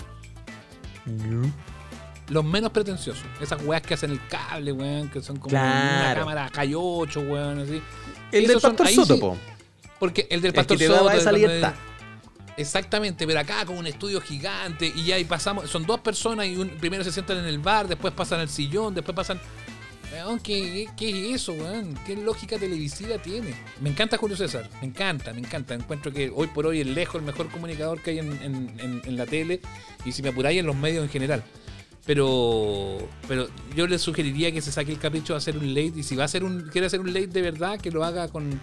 [2.29, 3.23] Los menos pretenciosos.
[3.41, 7.81] Esas weas que hacen el cable, weón, que son como una cámara K8, weón, así.
[8.31, 9.37] El del Esos son- Pastor ahí Soto, sí, po.
[9.99, 11.73] Porque el del El Pastor que te daba Soto, esa el donde- libertad.
[12.57, 16.69] Exactamente, pero acá con un estudio gigante y ahí pasamos, son dos personas y un,
[16.69, 19.39] primero se sientan en el bar, después pasan al sillón, después pasan...
[20.43, 21.95] ¿qué, qué es eso, weón?
[22.05, 23.53] ¿Qué lógica televisiva tiene?
[23.81, 25.75] Me encanta Julio César, me encanta, me encanta.
[25.75, 29.61] Encuentro que hoy por hoy es lejos el mejor comunicador que hay en, la tele
[30.05, 31.43] y si me apuráis en los medios en general.
[32.05, 36.03] Pero, pero yo le sugeriría que se saque el capricho de hacer un late y
[36.03, 38.59] si va a hacer un, quiere hacer un late de verdad, que lo haga con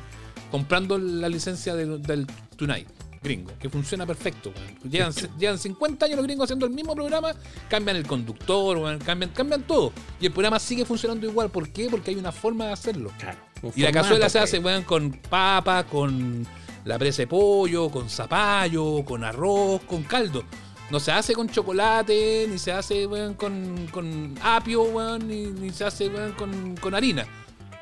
[0.51, 2.27] comprando la licencia del
[2.57, 2.89] Tonight
[3.25, 4.53] gringo, que funciona perfecto.
[4.89, 7.35] Llevan, llevan 50 años los gringos haciendo el mismo programa,
[7.69, 9.93] cambian el conductor, weón, cambian, cambian todo.
[10.21, 11.51] Y el programa sigue funcionando igual.
[11.51, 11.89] ¿Por qué?
[11.91, 13.11] Porque hay una forma de hacerlo.
[13.19, 13.39] Claro.
[13.75, 16.47] Y la cazuela se hace, weón, con papa, con
[16.85, 20.45] la presa de pollo, con zapallo, con arroz, con caldo.
[20.91, 25.71] No se hace con chocolate, ni se hace, weón, con, con apio, weón, ni, ni
[25.71, 27.27] se hace, weón, con, con harina.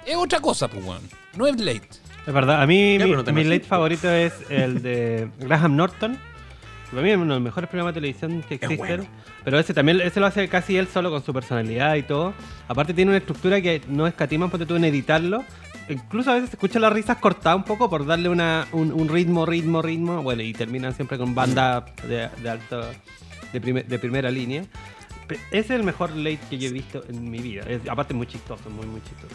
[0.07, 1.03] Es otra cosa, pues, weón.
[1.37, 1.89] No es late.
[2.27, 6.17] Es verdad, a mí Ya, mi, no mi late favorito es el de Graham Norton.
[6.91, 8.77] Para mí es uno de los mejores programas de televisión que existen.
[8.79, 9.05] bueno.
[9.45, 12.35] Pero ese también ese lo hace casi él solo con su personalidad y todo.
[12.69, 15.43] Aparte tiene una estructura que no escatiman porque tú en editarlo.
[15.89, 19.09] Incluso a veces se escuchan las risas cortadas un poco por darle una, un, un
[19.09, 20.23] ritmo, ritmo, ritmo.
[20.23, 22.85] Bueno, y terminan siempre con banda de, de alto,
[23.53, 24.65] de, primer- de primera línea.
[25.51, 27.65] Ese es el mejor late que yo he visto en mi vida.
[27.67, 29.35] Es- aparte muy chistoso, muy, muy chistoso.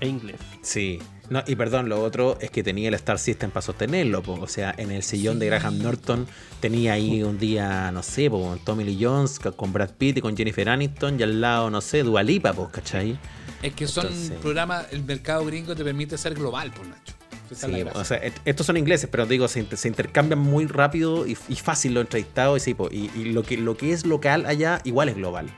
[0.00, 0.36] E inglés.
[0.62, 0.98] Sí.
[1.30, 4.22] No, y perdón, lo otro es que tenía el Star System para sostenerlo.
[4.22, 4.34] po.
[4.34, 6.26] O sea, en el sillón de Graham Norton
[6.60, 10.20] tenía ahí un día, no sé, po, con Tommy Lee Jones, con Brad Pitt y
[10.20, 13.16] con Jennifer Aniston, y al lado, no sé, Dualipa, pues, ¿cachai?
[13.62, 17.14] Es que son Entonces- programas, el mercado gringo te permite ser global, por Nacho.
[17.52, 21.36] Sí, o sea, estos son ingleses, pero digo, se, inter- se intercambian muy rápido y,
[21.48, 22.58] y fácil los entrevistados.
[22.58, 25.50] Y, sí, po, y, y lo, que, lo que es local allá, igual es global.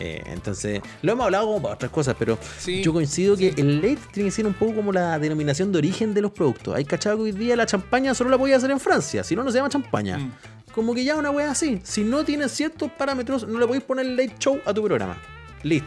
[0.00, 3.76] Eh, entonces, lo hemos hablado como para otras cosas, pero Sí, yo coincido que el
[3.76, 6.74] late tiene que ser un poco como la denominación de origen de los productos.
[6.74, 9.44] Hay cachado que hoy día la champaña solo la podía hacer en Francia, si no,
[9.44, 10.18] no se llama champaña.
[10.18, 10.32] Mm.
[10.74, 11.80] Como que ya una wea así.
[11.84, 15.18] Si no tienes ciertos parámetros, no le podéis poner late show a tu programa.
[15.62, 15.86] Listo.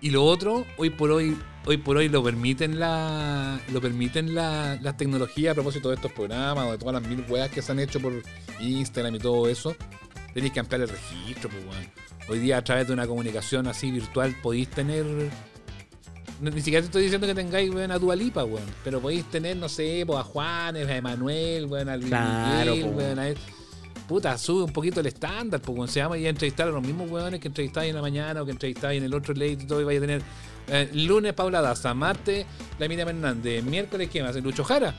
[0.00, 4.78] Y lo otro, hoy por hoy, hoy por hoy lo permiten la, lo permiten la,
[4.82, 7.72] las tecnologías a propósito de estos programas o de todas las mil weas que se
[7.72, 8.12] han hecho por
[8.60, 9.74] Instagram y todo eso.
[10.34, 12.05] Tenéis que ampliar el registro, pues weón.
[12.28, 15.04] Hoy día a través de una comunicación así virtual podéis tener.
[16.40, 18.66] Ni siquiera te estoy diciendo que tengáis weón, a Dualipa, weón.
[18.84, 22.94] Pero podéis tener, no sé, pues, a Juanes, a Emanuel, weón, a Luis Claro, Miguel,
[22.94, 23.38] weón, a él.
[24.08, 26.82] Puta, sube un poquito el estándar, pues weón, se llama y a entrevistar a los
[26.82, 29.66] mismos weones que entrevistáis en la mañana o que entrevistáis en el otro late y
[29.66, 30.22] todo, y vaya a tener
[30.68, 32.44] Eh, lunes Paula Daza, martes
[32.78, 34.34] la Miriam Hernández, miércoles ¿qué más?
[34.36, 34.94] Lucho Jara.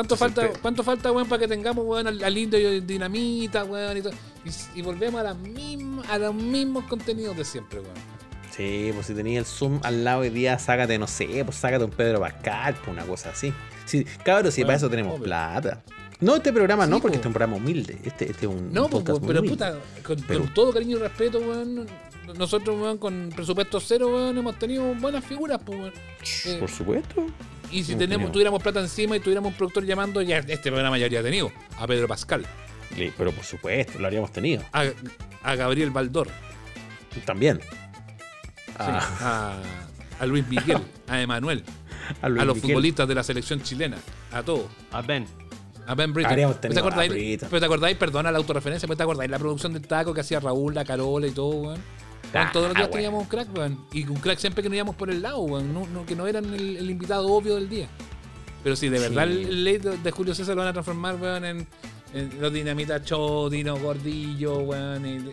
[0.00, 3.96] ¿Cuánto falta, cuánto falta, weón, para que tengamos, weón, al, al indio y dinamita, weón,
[3.98, 4.12] y todo?
[4.44, 7.94] Y, y volvemos a, las mismas, a los mismos contenidos de siempre, weón.
[8.50, 11.84] Sí, pues si tenías el Zoom al lado hoy día, sácate, no sé, pues sácate
[11.84, 13.52] un Pedro Pascal, pues una cosa así.
[13.84, 15.24] Sí, cabrón, si Bueno, para eso tenemos obvio.
[15.24, 15.82] plata.
[16.20, 17.16] No, este programa Sí, no, porque po.
[17.16, 17.98] este es un programa humilde.
[18.04, 19.56] Este, este es un No, pues, podcast muy pero humilde.
[19.56, 21.86] puta, con, Pero- con todo cariño y respeto, weón,
[22.36, 25.92] nosotros, weón, con presupuesto cero, weón, hemos tenido buenas figuras, pues, weón.
[26.46, 27.26] Eh, Por supuesto.
[27.72, 30.98] Y si Hemos tenemos, tuviéramos plata encima y tuviéramos un productor llamando, ya este programa
[30.98, 32.44] ya habría tenido a Pedro Pascal,
[32.96, 34.62] Sí, Pero por supuesto, lo habríamos tenido.
[34.72, 34.84] a,
[35.44, 36.28] a Gabriel Baldor,
[37.24, 37.60] También.
[37.60, 37.66] sí,
[38.78, 39.60] Ah,
[40.18, 41.62] a, a Luis Miguel, a Emanuel,
[42.22, 42.60] a, los Miguel.
[42.60, 43.98] futbolistas de la selección chilena,
[44.32, 44.66] a todos.
[44.90, 45.26] A Ben.
[45.86, 46.30] A Ben Britton.
[46.32, 47.38] Habríamos ¿Pero tenido ¿Te acordáis?
[47.48, 47.96] pero te acordáis?
[47.96, 51.26] Perdona la autorreferencia, pero te acordáis la producción del taco que hacía Raúl, la Carola
[51.26, 51.64] y todo, weón.
[51.64, 51.80] Weón,
[52.34, 52.92] Ah, todos los días bueno.
[52.92, 53.84] teníamos un crack, weón.
[53.92, 55.72] Y un crack siempre que nos íbamos por el lado, weón.
[55.74, 57.88] No, no- que no eran el, el invitado obvio del día.
[58.62, 59.42] Pero si de verdad Sí.
[59.42, 61.66] el late de de Julio César lo van a transformar, weón, en,
[62.14, 65.06] en los dinamitas Chodino, Gordillo, weón.
[65.06, 65.32] y- no,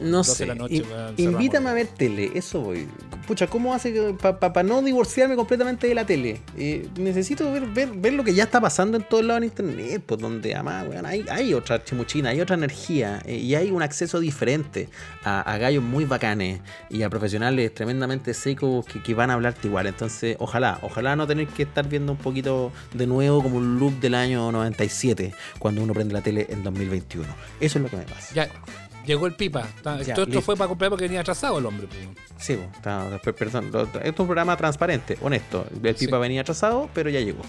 [0.00, 0.46] No 12 de sé.
[0.46, 2.86] la noche, in- weón, invítame a ver tele, eso voy.
[3.26, 6.40] Pucha, ¿cómo hace para no divorciarme completamente de la tele?
[6.58, 10.02] Eh, necesito ver, ver, ver lo que ya está pasando en todos lados en internet,
[10.04, 13.82] pues donde además, weón, hay, hay otra chimuchina, hay otra energía eh, y hay un
[13.82, 14.88] acceso diferente
[15.24, 19.68] a, a gallos muy bacanes y a profesionales tremendamente secos que, que van a hablarte
[19.68, 19.86] igual.
[19.86, 24.00] Entonces, ojalá, ojalá no tener que estar viendo un poquito de nuevo como un loop
[24.00, 27.26] del año 97 cuando uno prende la tele en 2021.
[27.60, 28.34] Eso es lo que me pasa.
[28.34, 28.48] Ya,
[29.06, 29.60] llegó el pipa.
[29.76, 30.42] Está- Ya, todo esto listo.
[30.42, 32.00] fue para comprar porque venía atrasado el hombre, pues.
[32.38, 35.66] Sí, po, está- después, perdón, esto es un programa transparente, honesto.
[35.82, 36.06] El Sí.
[36.06, 37.42] pipa venía atrasado, pero ya llegó.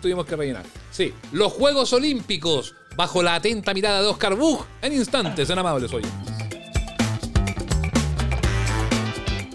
[0.00, 0.64] tuvimos que rellenar.
[0.90, 5.92] Sí, los Juegos Olímpicos, bajo la atenta mirada de Oscar Buch, en instantes, en amables
[5.92, 6.34] oyentes.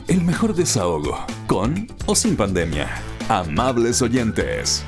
[0.08, 2.90] El mejor desahogo, con o sin pandemia.
[3.28, 4.86] Amables oyentes.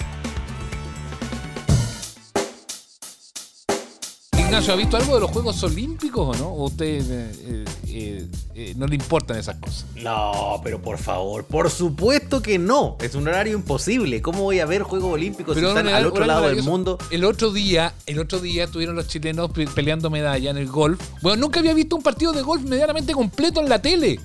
[4.49, 6.47] Ignacio, ¿ha visto algo de los Juegos Olímpicos o no?
[6.49, 9.85] ¿O usted eh, eh, eh, no le importan esas cosas?
[9.97, 12.97] No, pero por favor, por supuesto que no.
[12.99, 14.23] Es un horario imposible.
[14.23, 16.97] ¿Cómo voy a ver Juegos Olímpicos si Pero están no, al otro lado del mundo?
[17.11, 20.99] El otro día, el otro día tuvieron los chilenos pe- peleando medalla en el golf.
[21.21, 24.19] Bueno, nunca había visto un partido de golf medianamente completo en la tele.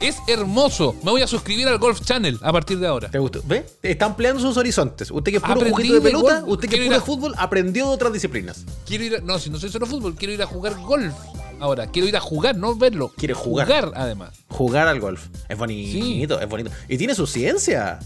[0.00, 0.96] Es hermoso.
[1.02, 3.10] Me voy a suscribir al Golf Channel a partir de ahora.
[3.10, 3.42] ¿Te gustó?
[3.46, 3.66] ¿Ve?
[3.82, 5.10] Están ampliando sus horizontes.
[5.10, 6.52] Usted que es puro Aprendí de pelota, golf.
[6.54, 8.64] usted que es puro a- fútbol, aprendió de otras disciplinas.
[8.86, 11.12] Quiero ir a, no, si no soy solo fútbol, quiero ir a jugar golf.
[11.60, 13.12] Ahora, quiero ir a jugar, no verlo.
[13.14, 13.66] Quiere jugar.
[13.66, 14.30] Jugar, además.
[14.48, 15.26] Jugar al golf.
[15.50, 16.70] Es bonito, es bonito.
[16.88, 17.98] Y tiene su ciencia.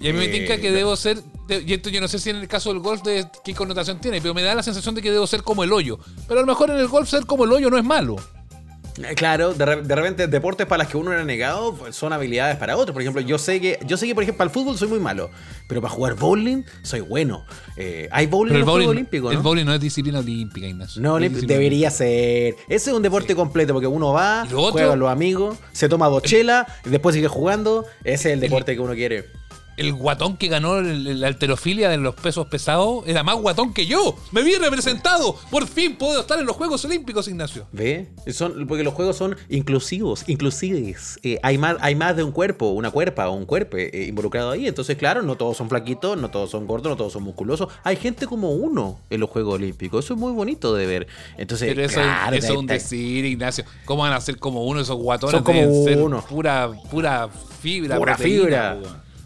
[0.00, 2.30] Y a mí me Eh, tinca que debo ser, y esto yo no sé si
[2.30, 5.02] en el caso del golf de qué connotación tiene, pero me da la sensación de
[5.02, 5.98] que debo ser como el hoyo.
[6.28, 8.14] Pero a lo mejor en el golf ser como el hoyo no es malo.
[8.98, 12.12] Eh, Claro, de, re- de repente deportes para las que uno era negado pues, son
[12.12, 12.92] habilidades para otros.
[12.92, 15.00] Por ejemplo, yo sé que, yo sé que por ejemplo, para el fútbol soy muy
[15.00, 15.30] malo,
[15.66, 17.44] pero para jugar bowling soy bueno.
[17.76, 19.42] Eh, hay bowling en el bowling, Juegos Olímpicos, el ¿no?
[19.42, 21.00] bowling no es disciplina olímpica, Ignacio.
[21.02, 22.56] No, olímpico, disciplina debería ser.
[22.68, 26.22] Ese es un deporte completo porque uno va, juega con los amigos, se toma dos
[26.22, 27.84] chelas, y después sigue jugando.
[28.04, 29.30] Ese es el deporte que uno quiere.
[29.80, 34.14] El guatón que ganó la alterofilia de los pesos pesados era más guatón que yo.
[34.30, 35.38] Me vi representado.
[35.50, 37.66] Por fin puedo estar en los Juegos Olímpicos, Ignacio.
[37.72, 38.08] ¿Ve?
[38.30, 41.18] Son, porque los juegos son inclusivos, inclusives.
[41.22, 44.50] Eh, hay, más, hay más de un cuerpo, una cuerpa o un cuerpo eh, involucrado
[44.50, 44.66] ahí.
[44.66, 47.68] Entonces, claro, no todos son flaquitos, no todos son gordos, no todos son musculosos.
[47.82, 50.04] Hay gente como uno en los Juegos Olímpicos.
[50.04, 51.06] Eso es muy bonito de ver.
[51.38, 53.64] Entonces, Pero eso, claro, eso es un decir, Ignacio.
[53.86, 55.36] ¿Cómo van a ser como uno esos guatones?
[55.36, 56.22] Son como Deben ser uno.
[56.28, 57.30] Pura, pura
[57.62, 57.96] fibra.
[57.96, 58.78] pura proteína, fibra.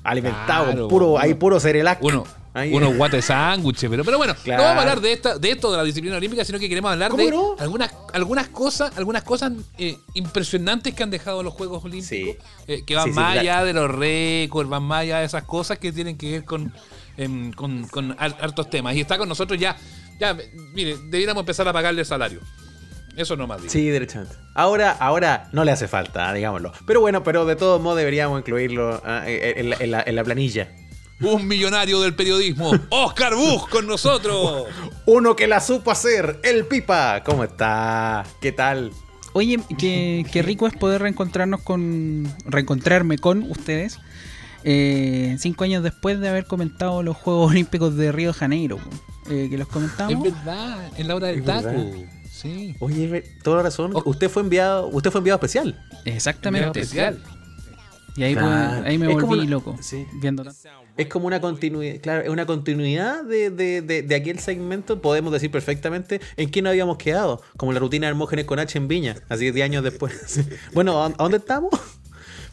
[0.05, 2.03] Alimentado, Claro, puro, uno- hay puro cerelac.
[2.03, 2.73] Uno, Ahí.
[2.73, 4.63] unos guates sándwiches, pero, pero bueno, Claro.
[4.63, 6.93] no vamos a hablar de esta, de esto de la disciplina olímpica, sino que queremos
[6.93, 7.57] hablar ¿Cómo de no?
[7.59, 12.37] algunas, algunas cosas, algunas cosas eh, impresionantes que han dejado los Juegos Olímpicos, Sí.
[12.69, 15.79] eh, que van Sí, más allá de los récords, van más allá de esas cosas
[15.79, 16.73] que tienen que ver con,
[17.17, 18.95] em, con, con har- hartos temas.
[18.95, 19.77] Y está con nosotros ya,
[20.21, 20.37] ya,
[20.75, 22.41] mire, debiéramos empezar a pagarle salario.
[23.17, 23.73] Eso no más digo.
[23.73, 24.35] Sí, derechamente.
[24.55, 26.73] Ahora, ahora no le hace falta, digámoslo.
[26.87, 30.25] Pero bueno, pero de todos modos deberíamos incluirlo ah, en, la, en la- en la
[30.25, 30.69] planilla.
[31.21, 34.67] Un millonario del periodismo, Oscar Buch, con nosotros.
[35.07, 37.23] Uno que la supo hacer, el Pipa.
[37.25, 38.25] ¿Cómo está?
[38.41, 38.91] ¿Qué tal?
[39.33, 42.27] Oye, qué, qué rico es poder reencontrarnos con.
[42.47, 43.99] reencontrarme con ustedes.
[44.65, 48.79] eh, cinco años después de haber comentado los Juegos Olímpicos de Río de Janeiro.
[49.31, 50.23] eh, que los Es comentamos.
[50.23, 51.69] verdad, en la hora del Es taco.
[52.45, 52.77] Sí.
[52.79, 53.91] Oye, toda la razón.
[53.95, 54.03] Oh.
[54.05, 55.77] Usted fue enviado, usted fue enviado especial.
[56.05, 56.81] Exactamente.
[56.81, 57.21] Especial.
[58.17, 58.49] Y ahí, Claro.
[58.77, 59.77] pues, ahí me Es como volví una- loco.
[59.81, 60.07] sí.
[60.97, 65.33] Es como una continuidad, claro, es una continuidad de, de, de, de aquel segmento, podemos
[65.33, 68.87] decir perfectamente en qué nos habíamos quedado, como la rutina de Hermógenes con H en
[68.87, 70.39] Viña, así 10 años después.
[70.73, 71.73] bueno, ¿a a dónde estamos?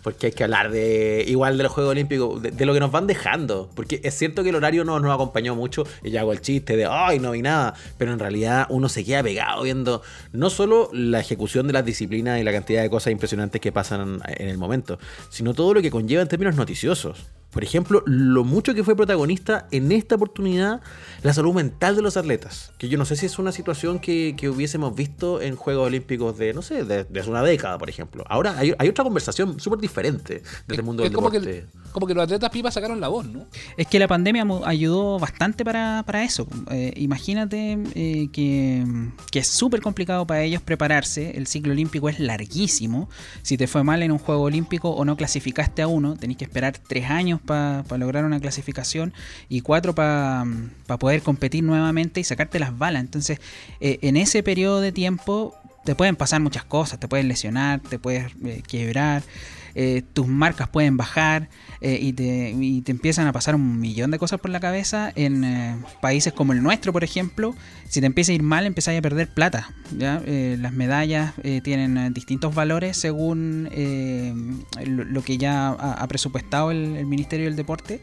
[0.03, 3.07] Porque hay que hablar de igual de los Juegos Olímpicos, de, lo que nos van
[3.07, 3.69] dejando.
[3.75, 6.75] Porque es cierto que el horario no nos acompañó mucho, y ya hago el chiste
[6.75, 10.89] de, ay, no vi nada, pero en realidad uno se queda pegado viendo no solo
[10.93, 14.57] la ejecución de las disciplinas y la cantidad de cosas impresionantes que pasan en el
[14.57, 17.25] momento, sino todo lo que conlleva en términos noticiosos.
[17.51, 20.81] Por ejemplo, lo mucho que fue protagonista en esta oportunidad
[21.21, 22.71] la salud mental de los atletas.
[22.77, 26.37] Que yo no sé si es una situación que, que hubiésemos visto en Juegos Olímpicos
[26.37, 28.23] de, no sé, de, de hace una década, por ejemplo.
[28.29, 31.67] Ahora hay, hay otra conversación súper diferente desde el mundo es del como deporte.
[31.69, 33.45] que, como que los atletas pipas sacaron la voz, ¿no?
[33.75, 36.47] Es que la pandemia ayudó bastante para, para eso.
[36.69, 38.85] Eh, imagínate eh, que,
[39.29, 41.31] que es súper complicado para ellos prepararse.
[41.35, 43.09] El ciclo olímpico es larguísimo.
[43.41, 46.45] Si te fue mal en un juego olímpico o no clasificaste a uno, tenés que
[46.45, 49.13] esperar tres años para lograr una clasificación
[49.49, 50.45] y cuatro para
[50.99, 53.01] poder competir nuevamente y sacarte las balas.
[53.01, 53.39] Entonces,
[53.79, 56.99] eh, en ese periodo de tiempo te pueden pasar muchas cosas.
[56.99, 59.23] Te puedes lesionar, te puedes eh, quebrar.
[59.75, 61.49] eh, tus marcas pueden bajar
[61.81, 65.11] eh, y, te, y te empiezan a pasar un millón de cosas por la cabeza.
[65.15, 67.55] En eh, países como el nuestro, por ejemplo,
[67.89, 69.69] si te empieza a ir mal, empezáis a perder plata.
[69.97, 70.21] ¿ya?
[70.25, 73.69] Eh, las medallas eh, tienen distintos valores según
[74.85, 78.01] lo, lo que ya ha, presupuestado el Ministerio del Deporte.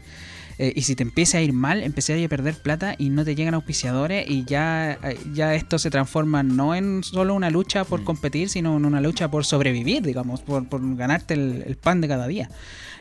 [0.61, 3.33] Eh, y si te empieza a ir mal, empezáis a perder plata y no te
[3.33, 8.03] llegan auspiciadores y ya, eh, ya esto se transforma no en solo una lucha por
[8.03, 12.09] competir, sino en una lucha por sobrevivir, digamos, por, por ganarte el, el pan de
[12.09, 12.49] cada día.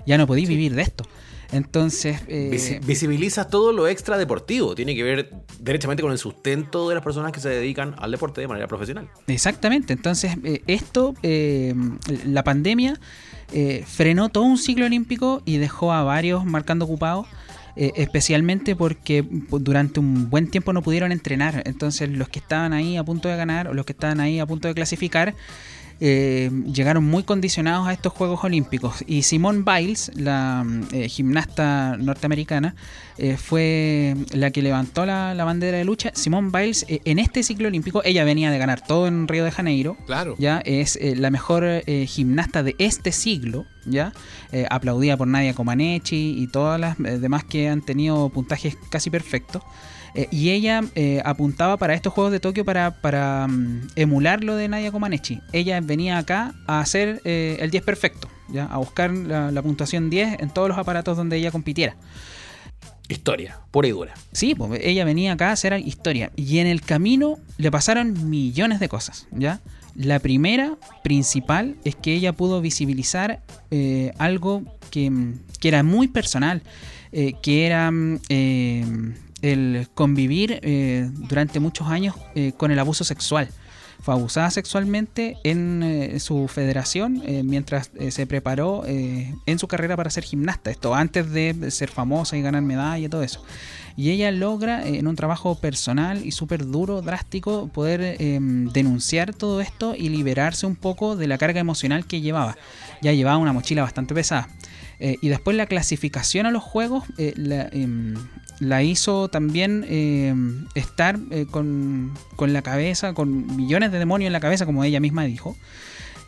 [0.06, 1.04] Ya no podéis vivir de esto.
[1.50, 4.74] Entonces, eh, Visi- visibilizas todo lo extra deportivo.
[4.76, 8.40] Tiene que ver derechamente con el sustento de las personas que se dedican al deporte
[8.40, 9.08] de manera profesional.
[9.26, 11.74] Exactamente, entonces eh, esto, eh,
[12.26, 13.00] la pandemia
[13.52, 17.26] eh, frenó todo un ciclo olímpico y dejó a varios marcando ocupados,
[17.80, 22.96] eh, especialmente porque durante un buen tiempo no pudieron entrenar, entonces los que estaban ahí
[22.96, 25.36] a punto de ganar o los que estaban ahí a punto de clasificar,
[26.00, 29.04] eh, llegaron muy condicionados a estos Juegos Olímpicos.
[29.06, 32.74] Y Simone Biles, la eh, gimnasta norteamericana,
[33.18, 36.10] eh, fue la que levantó la, la bandera de lucha.
[36.14, 39.50] Simone Biles, eh, en este ciclo olímpico, ella venía de ganar todo en Río de
[39.50, 39.96] Janeiro.
[40.06, 40.36] Claro.
[40.38, 44.12] Ya es eh, la mejor eh, gimnasta de este siglo, ya
[44.50, 49.62] Eh, aplaudida por Nadia Comaneci y todas las demás que han tenido puntajes casi perfectos.
[50.14, 54.56] Eh, y ella eh, apuntaba para estos Juegos de Tokio para, para mm, emular lo
[54.56, 55.40] de Nadia Comaneci.
[55.52, 58.64] Ella venía acá a hacer eh, el 10 perfecto, ¿ya?
[58.66, 61.96] a buscar la, la puntuación 10 en todos los aparatos donde ella compitiera.
[63.08, 64.14] Historia, pura y dura.
[64.32, 66.30] Sí, pues ella venía acá a hacer historia.
[66.36, 69.60] Y en el camino le pasaron millones de cosas, ¿ya?
[69.94, 73.40] La primera, principal, es que ella pudo visibilizar
[74.18, 76.62] algo que, mm, que era muy personal,
[77.10, 78.20] que era mm,
[79.42, 83.48] el convivir eh, durante muchos años eh, con el abuso sexual.
[84.00, 90.22] Fue abusada sexualmente en eh, su federación mientras se preparó en su carrera para ser
[90.22, 90.70] gimnasta.
[90.70, 93.44] Esto antes de ser famosa y ganar medalla y todo eso.
[93.96, 99.96] Y ella logra, en un trabajo personal y súper duro, drástico, poder denunciar todo esto
[99.96, 102.56] y liberarse un poco de la carga emocional que llevaba.
[103.02, 104.48] Ya llevaba una mochila bastante pesada.
[105.00, 108.14] Y después la clasificación a los juegos em,
[108.60, 110.34] la hizo también eh,
[110.74, 115.00] estar eh, con, con la cabeza, con millones de demonios en la cabeza, como ella
[115.00, 115.56] misma dijo.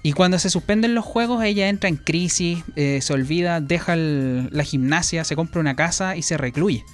[0.03, 4.64] Y cuando se suspenden los juegos, ella entra en crisis, eh, se olvida, deja la
[4.64, 6.85] gimnasia, se compra una casa y se recluye.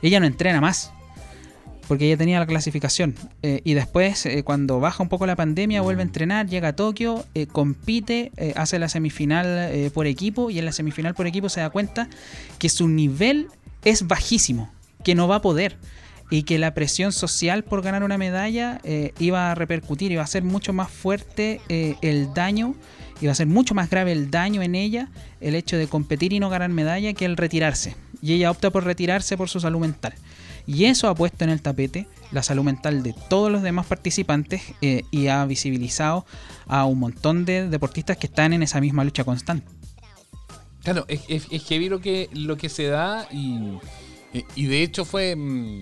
[0.00, 0.92] Ella no entrena más.
[1.88, 3.16] Porque ella tenía la clasificación.
[3.42, 7.26] Eh, y después, cuando baja un poco la pandemia, vuelve a entrenar, llega a Tokio,
[7.50, 10.48] compite, hace la semifinal por equipo.
[10.48, 12.08] Y en la semifinal por equipo se da cuenta
[12.60, 13.48] que su nivel
[13.84, 14.70] es bajísimo,
[15.02, 15.76] que no va a poder.
[16.30, 20.26] Y que la presión social por ganar una medalla eh, iba a repercutir, iba a
[20.26, 22.74] ser mucho más fuerte eh, el daño,
[23.20, 25.10] iba a ser mucho más grave el daño en ella,
[25.40, 27.96] el hecho de competir y no ganar medalla, que el retirarse.
[28.22, 30.14] Y ella opta por retirarse por su salud mental.
[30.66, 34.62] Y eso ha puesto en el tapete la salud mental de todos los demás participantes
[34.80, 36.24] eh, y ha visibilizado
[36.66, 39.66] a un montón de deportistas que están en esa misma lucha constante.
[40.82, 43.78] Claro, es, es, es heavy lo que, lo que se da y,
[44.56, 45.80] y- de hecho fue mm,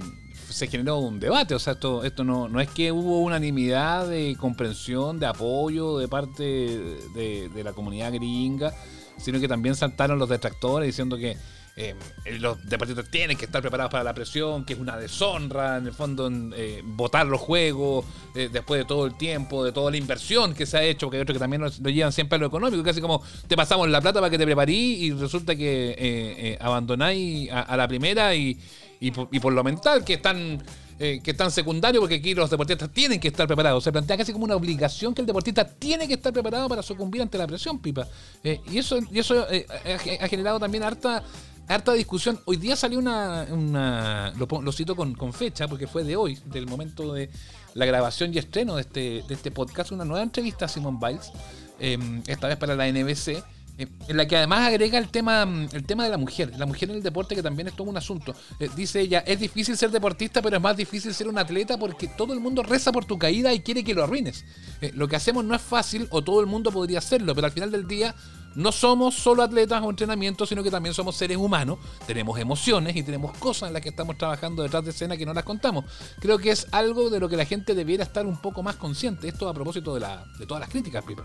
[0.49, 4.37] se generó un debate, o sea, esto, esto no, no es que hubo unanimidad de
[4.39, 8.75] comprensión, de apoyo de parte de la comunidad gringa,
[9.17, 11.37] sino que también saltaron los detractores diciendo que
[11.77, 11.95] eh,
[12.39, 15.93] los deportistas tienen que estar preparados para la presión, que es una deshonra, en el
[15.93, 18.05] fondo, en, eh, votar los juegos
[18.35, 21.19] eh, después de todo el tiempo, de toda la inversión que se ha hecho, porque
[21.19, 24.01] hay otros que también lo, llevan siempre a lo económico, casi como te pasamos la
[24.01, 28.59] plata para que te preparís y resulta que abandonáis a, la primera y,
[29.01, 30.63] y, por, y por lo mental, que están
[30.99, 33.83] que es tan secundario porque aquí los deportistas tienen que estar preparados.
[33.83, 37.23] Se plantea casi como una obligación que el deportista tiene que estar preparado para sucumbir
[37.23, 38.07] ante la presión, Pipa.
[38.45, 39.47] Y eso, y eso
[40.21, 41.25] ha generado también harta
[41.71, 42.41] harta discusión.
[42.47, 43.47] Hoy día salió una,
[44.37, 47.31] lo, lo cito con, con fecha, porque fue de hoy, del momento de
[47.75, 51.31] la grabación y estreno de este, de este podcast, una nueva entrevista a Simon Biles,
[51.79, 53.43] eh, esta vez para la NBC.
[53.79, 56.67] eh, En la que además agrega el tema, mm, el tema de la mujer, la
[56.67, 58.35] mujer en el deporte que también es todo un asunto.
[58.59, 62.09] Eh, dice ella, es difícil ser deportista, pero es más difícil ser un atleta porque
[62.09, 64.45] todo el mundo reza por tu caída y quiere que lo arruines.
[64.81, 67.53] Eh, lo que hacemos no es fácil o todo el mundo podría hacerlo, pero al
[67.53, 68.15] final del día
[68.55, 73.03] no somos solo atletas o entrenamientos, sino que también somos seres humanos, tenemos emociones y
[73.03, 75.85] tenemos cosas en las que estamos trabajando detrás de escena que no las contamos.
[76.21, 79.29] Creo que es algo de lo que la gente debiera estar un poco más consciente.
[79.29, 81.25] Esto a propósito de, la, de todas las críticas, Pipa.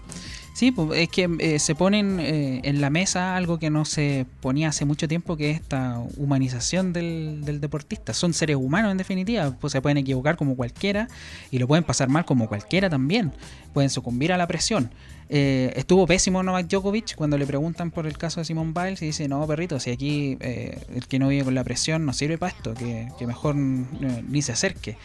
[0.53, 4.25] Sí, pues, es que eh, se ponen eh, en la mesa algo que no se
[4.41, 8.13] ponía hace mucho tiempo, que es esta humanización del, del deportista.
[8.13, 11.07] Son seres humanos en definitiva, pues se pueden equivocar como cualquiera
[11.51, 13.33] y lo pueden pasar mal como cualquiera también.
[13.73, 14.91] Pueden sucumbir a la presión.
[15.27, 19.27] Eh, estuvo pésimo Novak Djokovic cuando le preguntan por el caso de Simone Biles dice,
[19.27, 22.51] no, perrito, si aquí eh, el que no vive con la presión no sirve para
[22.51, 24.97] esto, que, que mejor eh, ni se acerque.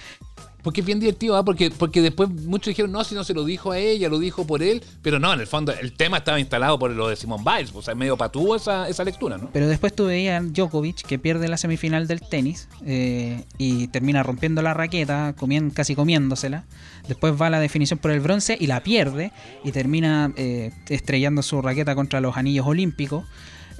[0.63, 1.45] Porque es bien divertido, ¿ah?
[1.45, 4.47] porque, porque después muchos dijeron, no, si no se lo dijo a ella, lo dijo
[4.47, 7.45] por él, pero no, en el fondo el tema estaba instalado por lo de Simone
[7.45, 9.51] Biles, o sea, medio patúo esa, esa lectura, ¿no?
[9.53, 14.23] Pero después tú veías a Djokovic que pierde la semifinal del tenis eh, y termina
[14.23, 16.65] rompiendo la raqueta, comien- casi comiéndosela.
[17.09, 19.33] Después va a la definición por el bronce y la pierde
[19.65, 23.25] y termina eh, estrellando su raqueta contra los anillos olímpicos.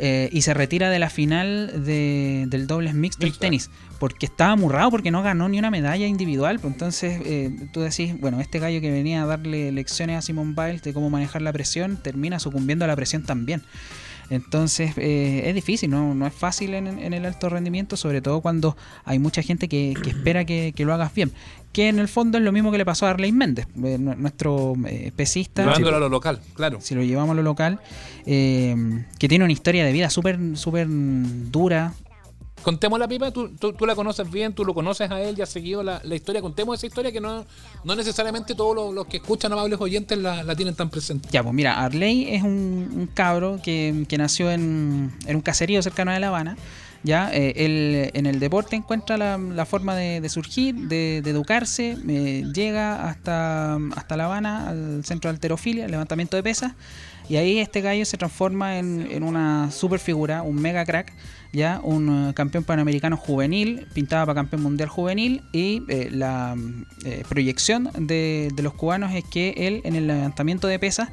[0.01, 4.53] Eh, y se retira de la final de- del dobles mixto en tenis porque estaba
[4.53, 8.59] amurrado porque no ganó ni una medalla individual pues entonces eh, tú decís bueno este
[8.59, 12.39] gallo que venía a darle lecciones a Simon Biles de cómo manejar la presión termina
[12.41, 13.63] sucumbiendo a la presión también
[14.31, 16.15] entonces eh, es difícil, ¿no?
[16.15, 19.95] no es fácil en, en el alto rendimiento, sobre todo cuando hay mucha gente que,
[20.03, 21.33] que espera que, que lo hagas bien.
[21.73, 24.15] Que en el fondo es lo mismo que le pasó a Arley Méndez, eh, nu-
[24.17, 25.63] nuestro eh, pesista.
[25.63, 26.81] Llevándolo a lo local, claro.
[26.81, 27.79] Si lo llevamos a lo local,
[28.27, 28.75] eh,
[29.19, 31.93] que tiene una historia de vida súper súper dura.
[32.63, 35.45] Contemos la pipa, tú, tú, tú la conoces bien, tú lo conoces a él, ya
[35.45, 36.43] has seguido la, la historia.
[36.43, 37.45] Contemos esa historia que no,
[37.85, 41.29] no necesariamente todos los, los que escuchan amables oyentes la, la tienen tan presente.
[41.33, 46.13] Ya, pues mira, Arley es un, cabro que, que nació en, en un caserío cercano
[46.13, 46.57] de La Habana.
[47.03, 51.31] Ya, Eh, él en el deporte encuentra la, la forma de, de surgir, de, de
[51.31, 56.73] educarse, eh, llega hasta, hasta La Habana, al centro de alterofilia, levantamiento de pesas,
[57.27, 61.15] y ahí este gallo se transforma en, en una super figura, un mega crack,
[61.53, 66.57] ya, un eh, campeón panamericano juvenil, pintaba para campeón mundial juvenil, y eh, la
[67.05, 71.09] eh, proyección de, de los cubanos es que él en el levantamiento de pesas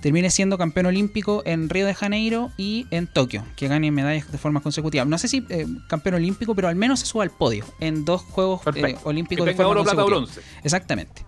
[0.00, 4.38] termine siendo campeón olímpico en Río de Janeiro y en Tokio, que gane medallas de
[4.38, 5.04] forma consecutiva.
[5.04, 8.22] No sé si eh, campeón olímpico, pero al menos se suba al podio en dos
[8.22, 8.60] Juegos.
[9.02, 10.26] Olímpicos Que de forma oro, plata consecutiva.
[10.26, 10.40] bronce.
[10.62, 11.24] Exactamente.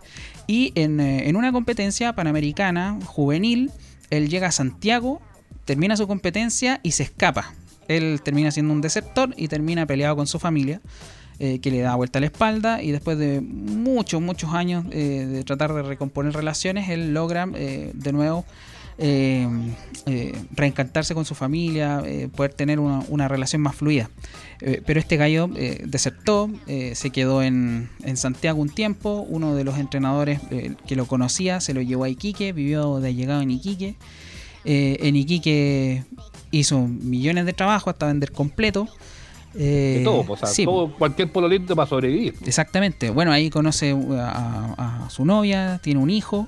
[0.47, 3.71] Y en, en una competencia panamericana juvenil,
[4.11, 5.21] él llega a Santiago,
[5.65, 7.55] termina su competencia y se escapa.
[7.91, 10.81] Él termina siendo un desertor y termina peleado con su familia,
[11.41, 12.81] eh, que le da vuelta a la espalda.
[12.83, 17.91] Y después de muchos, muchos años eh, de tratar de recomponer relaciones, él logra eh,
[17.95, 18.45] de nuevo
[20.57, 22.05] reencantarse con su familia,
[22.37, 24.11] poder tener una, relación más fluida.
[24.59, 25.49] Pero este gallo
[25.87, 30.39] desertó, se quedó en, en Santiago un tiempo, uno de los entrenadores
[30.87, 33.95] que lo conocía se lo llevó a Iquique, vivió de llegado en Iquique.
[34.67, 36.05] En Iquique
[36.51, 38.89] hizo millones de trabajo hasta vender completo.
[39.55, 42.35] Eh, De todo, o sea, sí, todo, cualquier pololito para sobrevivir.
[42.47, 43.11] Exactamente.
[43.11, 46.47] Bueno, ahí conoce a, a- a su novia, tiene un hijo.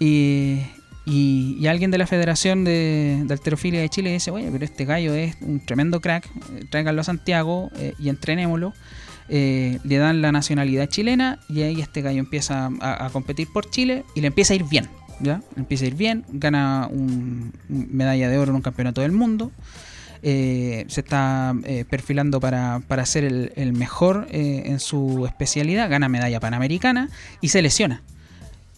[0.00, 0.60] Y,
[1.06, 4.84] y- y alguien de la Federación de, de Alterofilia de Chile dice, oye, pero este
[4.84, 8.72] gallo es un tremendo crack, eh, tráiganlo a Santiago eh, y entrenémoslo.
[9.28, 13.70] Eh, le dan la nacionalidad chilena y ahí este gallo empieza a, a competir por
[13.70, 14.88] Chile y le empieza a ir bien.
[15.20, 15.40] ¿Ya?
[15.56, 19.50] Empieza a ir bien, gana un, un medalla de oro en un campeonato del mundo.
[20.26, 25.90] Eh, se está eh, perfilando para, para ser el, el mejor eh, en su especialidad,
[25.90, 27.10] gana medalla panamericana
[27.42, 28.00] y se lesiona.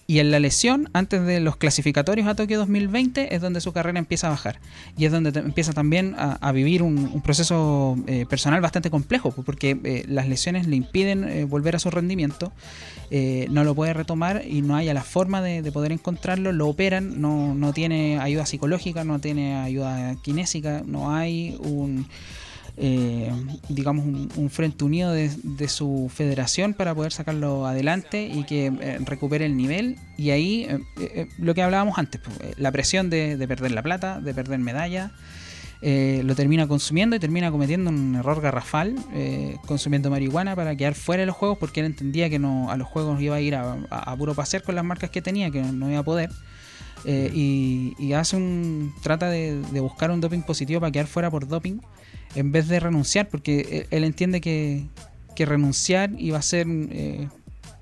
[0.08, 3.98] Y en la lesión, antes de los clasificatorios a Tokio 2020, es donde su carrera
[3.98, 4.60] empieza a bajar.
[4.96, 9.78] Y es donde empieza también a, vivir un, proceso eh, personal bastante complejo, pues, porque
[9.82, 12.52] eh, las lesiones le impiden eh, volver a su rendimiento,
[13.50, 17.20] no lo puede retomar y no haya la forma de, de poder encontrarlo, lo operan,
[17.20, 22.06] no, no tiene ayuda psicológica, no tiene ayuda kinésica, no hay un
[22.78, 23.32] eh,
[23.68, 28.98] digamos, un, frente unido de, de su federación para poder sacarlo adelante y que eh,
[29.04, 29.96] recupere el nivel.
[30.18, 33.82] Y ahí, eh, eh, lo que hablábamos antes, pues, la presión de, de perder la
[33.82, 35.12] plata, de perder medalla.
[35.80, 38.94] lo termina consumiendo y termina cometiendo un error garrafal,
[39.66, 42.88] consumiendo marihuana para quedar fuera de los juegos porque él entendía que no a los
[42.88, 46.00] juegos iba a ir a, puro pasear con las marcas que tenía, que no iba
[46.00, 46.30] a poder.
[47.06, 51.46] Y, y hace un trata de, de buscar un doping positivo para quedar fuera por
[51.46, 51.78] doping
[52.34, 54.84] en vez de renunciar porque él, él entiende que,
[55.34, 57.28] que renunciar iba a ser eh,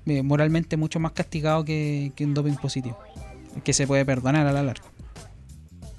[0.05, 2.97] eh, moralmente mucho más castigado que, que un doping positivo
[3.63, 4.83] que se puede perdonar a la larga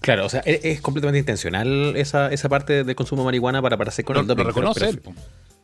[0.01, 3.77] Claro, o sea, es, es completamente intencional esa, esa parte del consumo de marihuana para
[3.77, 4.45] parecer con Lo, el lo doping.
[4.45, 5.23] pero- reconoce pero- él.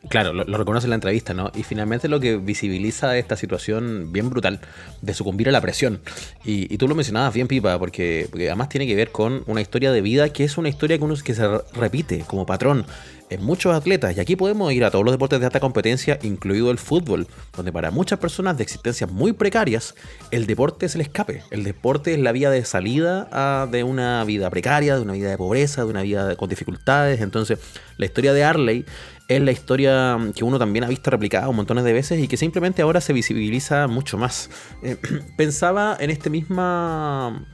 [0.09, 1.49] Claro, lo, reconoce en la entrevista, ¿no?
[1.55, 4.59] Y finalmente lo que visibiliza esta situación bien brutal
[5.01, 6.01] de sucumbir a la presión.
[6.43, 10.01] Y, tú lo mencionabas bien, Pipa, porque, además tiene que ver con una historia de
[10.01, 12.85] vida que es una historia que, uno, que se repite como patrón
[13.29, 14.15] en muchos atletas.
[14.15, 17.71] Y aquí podemos ir a todos los deportes de alta competencia, incluido el fútbol, donde
[17.71, 19.95] para muchas personas de existencias muy precarias,
[20.31, 21.43] el deporte es el escape.
[21.49, 25.29] El deporte es la vía de salida a- de una vida precaria, de una vida
[25.29, 27.21] de pobreza, de una vida con dificultades.
[27.21, 27.57] Entonces,
[27.97, 28.85] la historia de Arley
[29.27, 32.37] es la historia que uno también ha visto replicada un montones de veces y que
[32.37, 34.49] simplemente ahora se visibiliza mucho más.
[34.81, 34.97] Eh,
[35.37, 37.45] pensaba en este misma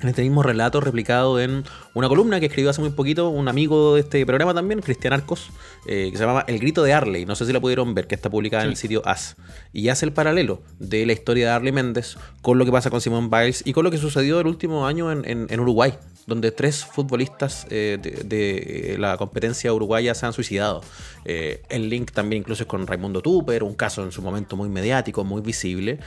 [0.00, 1.64] en este mismo relato replicado en
[1.98, 5.50] una columna que escribió hace muy poquito un amigo de este programa también, Cristian Arcos,
[5.86, 7.26] eh, que se llama El grito de Arley.
[7.26, 9.36] No sé si la pudieron ver, que está publicada en el sitio As.
[9.72, 13.00] Y hace el paralelo de la historia de Arley Méndez con lo que pasa con
[13.00, 15.94] Simón Biles y con lo que sucedió el último año en, en- en Uruguay,
[16.26, 20.82] donde tres futbolistas eh, de, de la competencia uruguaya se han suicidado.
[21.24, 24.68] Eh, el link también incluso es con Raimundo Tupper, un caso en su momento muy
[24.68, 25.98] mediático, muy visible,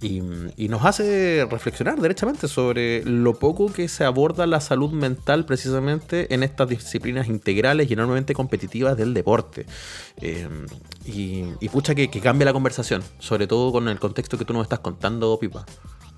[0.00, 0.22] y,
[0.56, 6.32] y nos hace reflexionar derechamente sobre lo poco que se aborda la salud mental precisamente
[6.34, 9.66] en estas disciplinas integrales y enormemente competitivas del deporte.
[10.20, 10.48] Eh,
[11.04, 14.52] y, y pucha que, que cambia la conversación, sobre todo con el contexto que tú
[14.52, 15.64] nos estás contando, Pipa.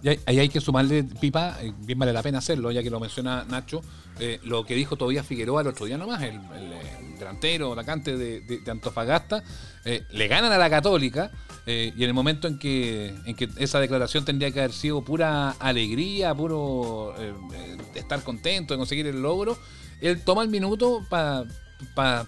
[0.03, 2.99] Y ahí, hay que sumarle, Pipa, eh, bien vale la pena hacerlo, ya que lo
[2.99, 3.83] menciona Nacho,
[4.18, 8.41] eh, lo que dijo todavía Figueroa el otro día nomás, el, el, delantero, atacante de,
[8.41, 9.45] de- Antofagasta,
[9.85, 11.31] le ganan a la Católica
[11.66, 15.02] eh, y en el momento en que, en que esa declaración tendría que haber sido
[15.02, 19.56] pura alegría, puro eh, eh, estar contento de conseguir el logro,
[20.00, 21.46] él toma el minuto para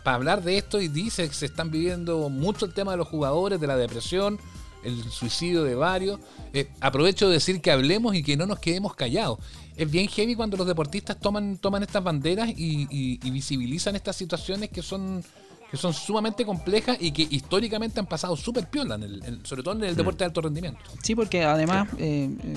[0.04, 3.60] hablar de esto y dice que se están viviendo mucho el tema de los jugadores,
[3.60, 4.38] de la depresión,
[4.84, 6.20] el suicidio de varios.
[6.52, 9.38] Eh, aprovecho de decir que hablemos y que no nos quedemos callados.
[9.76, 14.14] Es bien heavy cuando los deportistas toman, toman estas banderas y, y- y visibilizan estas
[14.14, 15.24] situaciones que son
[15.70, 19.62] que son sumamente complejas y que históricamente han pasado súper piola, en el- en- sobre
[19.62, 20.78] todo en el deporte de alto rendimiento.
[21.02, 22.54] Sí, porque además eh, eh,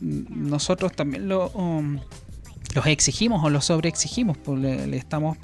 [0.00, 1.98] nosotros también lo, um,
[2.74, 4.38] los exigimos o los sobreexigimos.
[4.38, 5.36] Pues le, le estamos,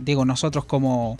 [0.00, 1.16] digo, nosotros como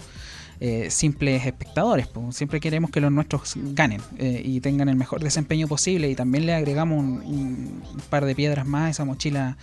[0.60, 5.22] eh, simples espectadores, pues, siempre queremos que los nuestros ganen eh, y tengan el mejor
[5.22, 9.56] desempeño posible y también le agregamos un, un par de piedras más a esa mochila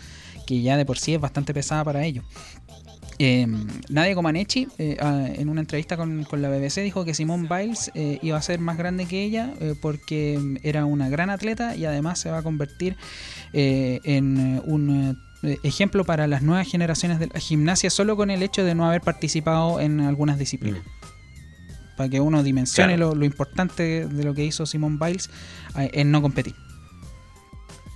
[0.48, 2.24] que ya de por sí es bastante pesada para ellos.
[3.18, 3.48] Eh,
[3.90, 7.92] Nadia Comaneci, eh, ah, en una entrevista con, con la BBC, dijo que Simone Biles
[7.96, 11.76] eh, iba a ser más grande que ella eh, porque mm, era una gran atleta
[11.76, 12.98] y además se va a convertir
[13.54, 15.18] en un
[15.64, 19.00] ejemplo para las nuevas generaciones de la gimnasia solo con el hecho de no haber
[19.00, 20.82] participado en algunas disciplinas.
[21.96, 23.12] Para que uno dimensione Claro.
[23.12, 25.30] lo, lo importante de lo que hizo Simone Biles
[25.78, 26.54] en no competir.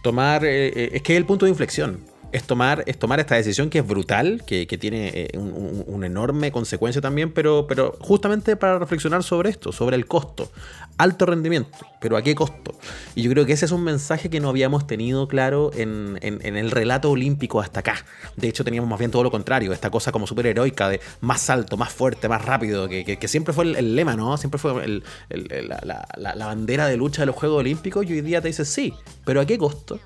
[0.01, 1.99] tomar es que es el punto de inflexión
[2.31, 5.83] es tomar es tomar esta decisión que es brutal que, que tiene eh, un, un-
[5.87, 10.51] una enorme consecuencia también pero pero justamente para reflexionar sobre esto sobre el costo.
[10.97, 12.73] Alto rendimiento pero a qué costo
[13.15, 16.57] y yo creo que ese es un mensaje que no habíamos tenido claro en, en-
[16.57, 18.05] el relato olímpico hasta acá.
[18.35, 21.49] De hecho teníamos más bien todo lo contrario esta cosa como súper heroica de más
[21.49, 25.03] alto más fuerte más rápido que, que- siempre fue el, lema no siempre fue el-
[25.29, 28.47] el- la, la- la- bandera de lucha de los Juegos Olímpicos y hoy día te
[28.49, 28.93] dice sí
[29.25, 29.99] pero a qué costo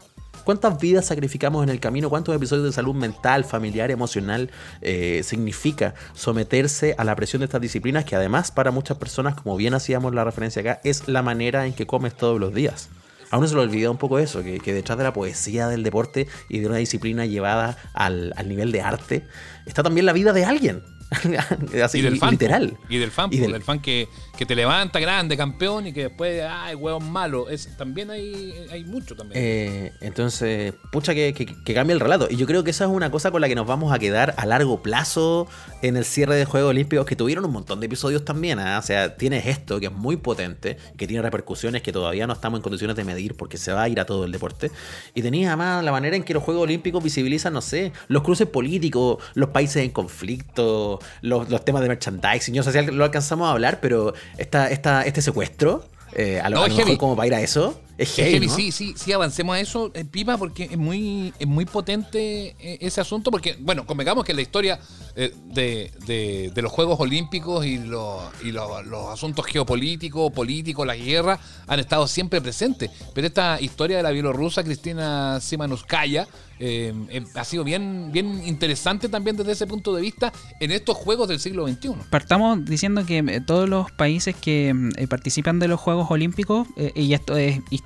[0.44, 2.10] ¿Cuántas vidas sacrificamos en el camino?
[2.10, 4.50] ¿Cuántos episodios de salud mental, familiar, emocional
[4.82, 9.56] eh, significa someterse a la presión de estas disciplinas que además para muchas personas, como
[9.56, 12.90] bien hacíamos la referencia acá, es la manera en que comes todos los días?
[13.32, 15.82] A uno se le olvida un poco eso, que, que detrás de la poesía del
[15.84, 19.26] deporte y de una disciplina llevada al, al nivel de arte,
[19.66, 20.84] está también la vida de alguien.
[21.84, 22.32] Así, y del fan.
[22.32, 22.78] literal.
[22.90, 24.08] Y del fan, Y del- del fan que,
[24.38, 27.50] que te levanta grande, campeón, y que después, ay, huevón malo.
[27.50, 29.40] Es, también hay, hay mucho también.
[29.44, 32.28] Eh, entonces, pucha que, que, cambia el relato.
[32.30, 34.34] Y yo creo que esa es una cosa con la que nos vamos a quedar
[34.38, 35.48] a largo plazo
[35.84, 38.58] en el cierre de Juegos Olímpicos, que tuvieron un montón de episodios también.
[38.58, 38.80] ¿ah?
[38.80, 42.58] O sea, tienes esto que es muy potente, que tiene repercusiones que todavía no estamos
[42.58, 44.72] en condiciones de medir porque se va a ir a todo el deporte.
[45.14, 48.48] Y tenías además la manera en que los Juegos Olímpicos visibilizan, no sé, los cruces
[48.48, 52.56] políticos, los países en conflicto, los, los temas de merchandising.
[52.56, 56.50] Yo no sé si lo alcanzamos a hablar, pero esta, esta, este secuestro, eh, a
[56.50, 57.80] lo, No, a lo mejor como para ir a eso.
[57.98, 58.56] Es Es heavy, heavy, ¿no?
[58.56, 62.78] sí, sí, sí, avancemos a eso, eh, Pipa, porque es muy, es muy potente eh,
[62.82, 64.80] ese asunto, porque, bueno, convengamos que la historia
[65.16, 70.86] eh, de, de- de los Juegos Olímpicos y, los, y los, los asuntos geopolíticos, políticos,
[70.88, 72.90] la guerra, han estado siempre presentes.
[73.14, 76.28] Pero esta historia de la bielorrusa Cristina Simanuskaya
[76.60, 80.96] eh, eh, ha sido bien, bien interesante también desde ese punto de vista en estos
[80.96, 81.90] Juegos del siglo XXI.
[82.10, 86.68] Partamos diciendo que eh, todos los países que mm, eh, participan de los Juegos Olímpicos,
[86.78, 87.83] eh, y esto es histórico,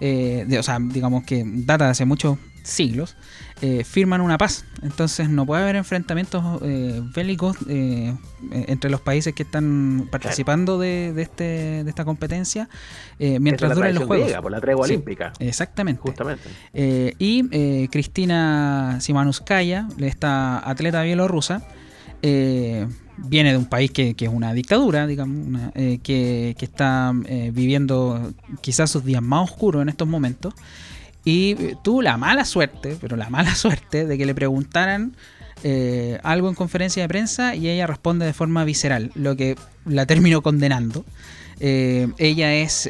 [0.00, 3.16] eh, de- o sea, digamos que data de hace muchos siglos,
[3.62, 4.64] eh, firman una paz.
[4.82, 8.12] Entonces no puede haber enfrentamientos eh, bélicos eh,
[8.50, 11.44] entre los países que están participando de, de este,
[11.84, 12.68] de esta competencia
[13.18, 14.32] mientras duran los Juegos.
[14.42, 14.94] por la tregua Sí.
[14.94, 16.02] olímpica, Exactamente.
[16.02, 16.48] justamente.
[17.18, 21.62] Y eh, Cristina Simanuskaya, esta atleta bielorrusa,
[22.22, 22.86] eh,
[23.18, 27.50] viene de un país que, que es una dictadura, digamos, eh, que, que está eh,
[27.54, 30.54] viviendo quizás sus días más oscuros en estos momentos.
[31.24, 35.14] Y eh, tuvo la mala suerte, pero la mala suerte de que le preguntaran
[36.22, 40.40] algo en conferencia de prensa y ella responde de forma visceral, lo que la terminó
[40.40, 41.04] condenando.
[41.58, 42.88] Ella es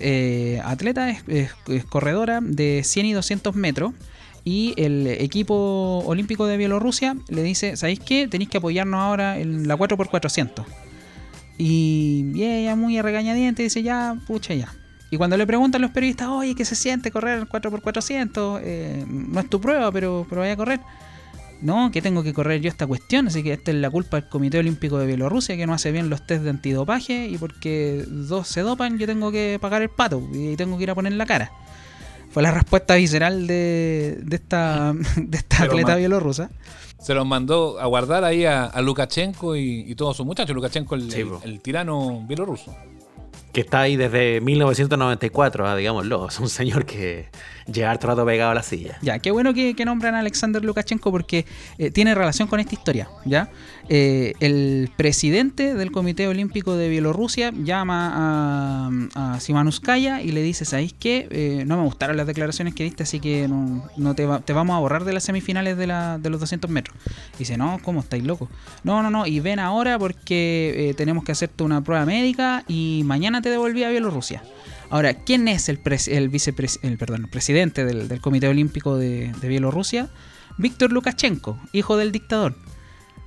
[0.62, 3.92] atleta, es, es- es corredora de 100 y 200 metros.
[4.48, 8.28] Y el equipo olímpico de Bielorrusia le dice, ¿sabéis qué?
[8.28, 10.64] Tenéis que apoyarnos ahora en la 4x400.
[11.58, 14.72] Y, y ella muy regañadiente dice, ya, pucha, ya.
[15.10, 18.60] Y cuando le preguntan los periodistas, oye, ¿qué se siente correr el 4x400?
[18.62, 20.80] Eh, no es tu prueba, pero, pero vaya a correr.
[21.60, 24.28] No, que tengo que correr yo esta cuestión, así que esta es la culpa del
[24.28, 28.46] Comité Olímpico de Bielorrusia, que no hace bien los test de antidopaje, y porque dos
[28.46, 31.26] se dopan, yo tengo que pagar el pato, y tengo que ir a poner la
[31.26, 31.50] cara.
[32.36, 36.50] Fue la respuesta visceral de, de esta, de esta atleta bielorrusa.
[37.00, 40.54] Se los mandó a guardar ahí a, a Lukashenko y, y todos sus muchachos.
[40.54, 42.76] Lukashenko, el, Sí, el- tirano bielorruso.
[43.54, 46.28] Que está ahí desde 1994, ah, digámoslo.
[46.28, 47.30] Es un señor que
[47.72, 48.98] lleva harto rato pegado a la silla.
[49.02, 51.46] Ya, qué bueno que, nombran a Alexander Lukashenko porque
[51.78, 53.50] eh, tiene relación con esta historia, ¿ya?
[53.88, 60.64] Eh, el presidente del Comité Olímpico de Bielorrusia llama a, a Simanuskaya y le dice,
[60.64, 61.28] ¿sabéis qué?
[61.30, 64.74] Eh, no me gustaron las declaraciones que diste, así que no, no te, te vamos
[64.76, 66.96] a borrar de las semifinales de, la- de los 200 metros.
[67.34, 68.48] Y dice, no, ¿cómo estáis locos?
[68.82, 73.02] No, no, no, y ven ahora porque eh, tenemos que hacerte una prueba médica y
[73.04, 74.42] mañana te devolví a Bielorrusia.
[74.90, 76.30] Ahora, ¿quién es el, el,
[76.82, 80.08] el, perdón, presidente del, del Comité Olímpico de, de Bielorrusia?
[80.58, 82.56] Víctor Lukashenko, hijo del dictador.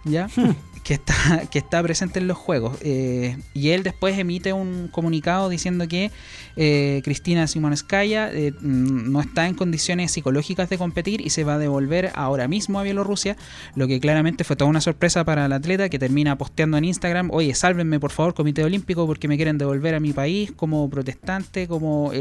[0.06, 0.28] ¿Ya?
[0.84, 1.14] que, está,
[1.52, 2.78] que está presente en los juegos.
[2.82, 6.12] Eh, y él después emite un comunicado diciendo que
[6.56, 11.56] eh, Cristina Simonskaya eh, mm, no está en condiciones psicológicas de competir y se va
[11.56, 13.38] a devolver ahora mismo a Bielorrusia,
[13.76, 17.30] lo que claramente fue toda una sorpresa para el atleta que termina posteando en Instagram,
[17.32, 21.68] oye, sálvenme por favor Comité Olímpico porque me quieren devolver a mi país como protestante,
[21.68, 22.12] como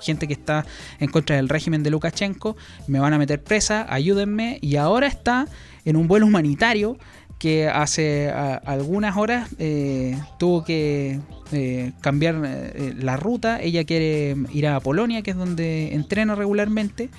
[0.00, 0.66] gente que está
[0.98, 5.46] en contra del régimen de Lukashenko, me van a meter presa, ayúdenme y ahora está
[5.84, 6.98] en un vuelo humanitario
[7.42, 11.18] que hace algunas horas eh, tuvo que
[11.50, 13.60] eh, cambiar eh, la ruta.
[13.60, 17.10] Ella quiere ir a Polonia, que es donde entrena regularmente.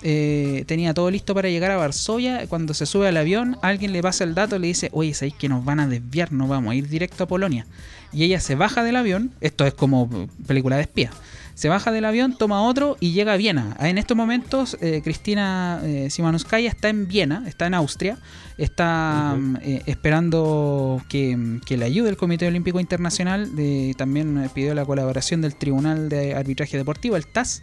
[0.00, 2.46] Tenía todo listo para llegar a Varsovia.
[2.46, 5.34] Cuando se sube al avión, alguien le pasa el dato y le dice: Oye, ¿sabéis
[5.34, 6.30] que nos van a desviar?
[6.30, 7.66] No vamos a ir directo a Polonia.
[8.12, 9.32] Y ella se baja del avión.
[9.40, 11.10] Esto es como película de espía.
[11.54, 13.76] Se baja del avión, toma otro y llega a Viena.
[13.78, 18.18] En estos momentos, eh, Cristina eh, Simanuskaya está en Viena, está en Austria,
[18.58, 23.54] está mm, eh, esperando que, que le ayude el Comité Olímpico Internacional.
[23.54, 27.62] De, también eh, pidió la colaboración del Tribunal de Arbitraje Deportivo, el TAS,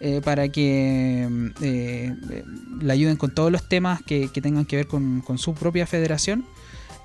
[0.00, 2.14] eh, para que mm, eh,
[2.82, 5.86] le ayuden con todos los temas que, que tengan que ver con, con su propia
[5.86, 6.44] federación.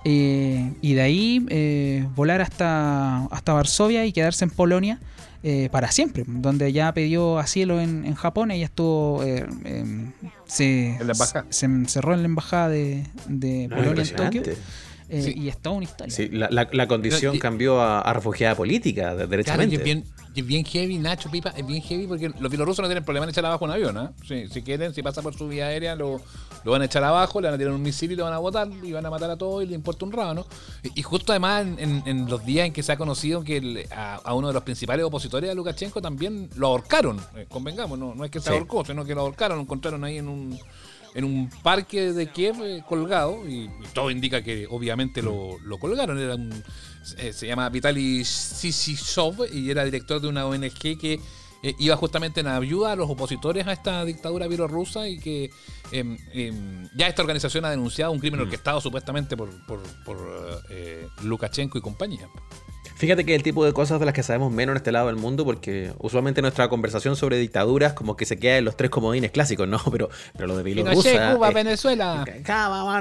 [0.03, 4.99] Eh, y de ahí eh, volar hasta, hasta Varsovia y quedarse en Polonia
[5.49, 10.11] eh, para siempre, donde ya pidió asilo en, en Japón, ella estuvo, eh, em,
[10.45, 11.45] se, En la embajada.
[11.49, 14.41] se encerró en la embajada de, de No, Polonia en Tokio
[15.09, 15.33] eh, Sí.
[15.37, 16.13] y es toda una historia.
[16.13, 19.29] Sí, la, la- la condición Pero, y- cambió a, a refugiada política, de- Claro, y
[19.29, 19.75] derechamente.
[19.77, 20.03] es bien,
[20.37, 23.23] y es bien heavy, Nacho Pipa, es bien heavy porque los bielorrusos no tienen problema
[23.23, 24.11] en echar abajo un avión, ¿ah?
[24.27, 26.21] Si, si quieren, si pasa por su vía aérea, lo,
[26.63, 28.37] lo van a echar abajo, le van a tirar un misil y lo van a
[28.37, 30.45] botar y van a matar a todos y le importa un rábano.
[30.83, 33.57] Y, y justo además en, en- en los días en que se ha conocido que
[33.57, 37.97] el- a, a uno de los principales opositores a Lukashenko también lo ahorcaron, eh, convengamos,
[37.97, 38.53] no, no es que se Sí.
[38.55, 40.59] ahorcó, sino que lo ahorcaron, lo encontraron ahí en un
[41.17, 46.19] en un parque de Kiev eh, colgado y, todo indica que obviamente lo, lo colgaron.
[46.19, 46.63] Era un,
[47.03, 51.19] se llama Vitaly Sisisov y era director de una ONG que
[51.63, 55.49] eh, iba justamente en ayuda a los opositores a esta dictadura bielorrusa y que
[55.91, 60.17] em, em, ya esta organización ha denunciado un crimen orquestado supuestamente por, por, por,
[60.69, 62.27] eh, Lukashenko y compañía.
[62.97, 65.17] Fíjate que el tipo de cosas de las que sabemos menos en este lado del
[65.17, 69.29] mundo, porque usualmente nuestra conversación sobre dictaduras como que se queda en los tres comodines
[69.29, 69.79] clásicos, ¿no?
[69.91, 71.11] Pero, pero lo de Bielorrusia...
[71.11, 72.25] Pinochet, Cuba, eh, Venezuela.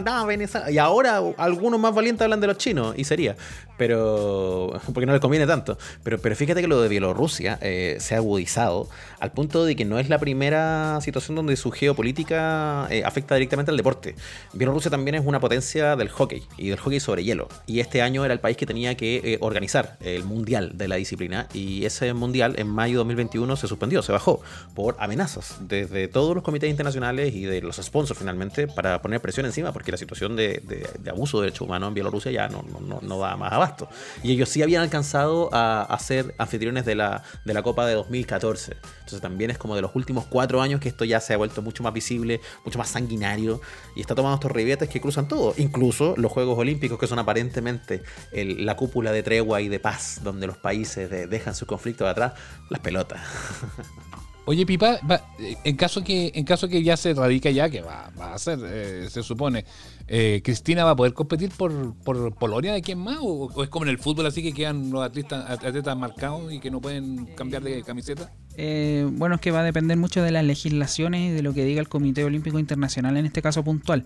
[0.04, 0.70] No, Venezuela.
[0.70, 3.36] Y ahora algunos más valientes hablan de los chinos, y sería.
[3.76, 4.80] Pero.
[4.92, 5.78] Porque no les conviene tanto.
[6.02, 8.88] Pero, pero fíjate que lo de Bielorrusia eh, se ha agudizado
[9.20, 13.70] al punto de que no es la primera situación donde su geopolítica eh, afecta directamente
[13.70, 14.14] al deporte.
[14.52, 17.48] Bielorrusia también es una potencia del hockey y del hockey sobre hielo.
[17.66, 20.96] Y este año era el país que tenía que eh, organizar el mundial de la
[20.96, 21.48] disciplina.
[21.52, 24.40] Y ese mundial en mayo de 2021 se suspendió, se bajó
[24.74, 29.46] por amenazas desde todos los comités internacionales y de los sponsors finalmente para poner presión
[29.46, 33.18] encima porque la situación de, de- de abuso de derechos humanos en Bielorrusia ya no,
[33.18, 33.88] da más abasto.
[34.22, 37.94] Y ellos sí habían alcanzado a, a ser anfitriones de la, de la Copa de
[37.94, 38.76] 2014.
[39.06, 41.62] Entonces también es como de los últimos cuatro años que esto ya se ha vuelto
[41.62, 43.60] mucho más visible, mucho más sanguinario
[43.94, 45.54] y está tomando estos ribetes que cruzan todo.
[45.58, 48.02] Incluso los Juegos Olímpicos que son aparentemente
[48.32, 52.08] el- la cúpula de tregua y de paz donde los países de- dejan sus conflictos
[52.08, 52.32] atrás,
[52.68, 53.20] las pelotas.
[54.46, 55.00] Oye, Pipa,
[55.38, 58.38] eh, en caso que en caso que ya se radica ya, que va, va a
[58.38, 59.64] ser, eh, se supone,
[60.08, 63.18] eh, ¿Cristina va a poder competir por, por Polonia de quién más?
[63.20, 66.70] ¿O, es como en el fútbol así que quedan los atletas, atletas marcados y que
[66.70, 68.30] no pueden cambiar de camiseta?
[68.56, 71.64] Eh, bueno, es que va a depender mucho de las legislaciones y de lo que
[71.64, 74.04] diga el Comité Olímpico Internacional en este caso puntual.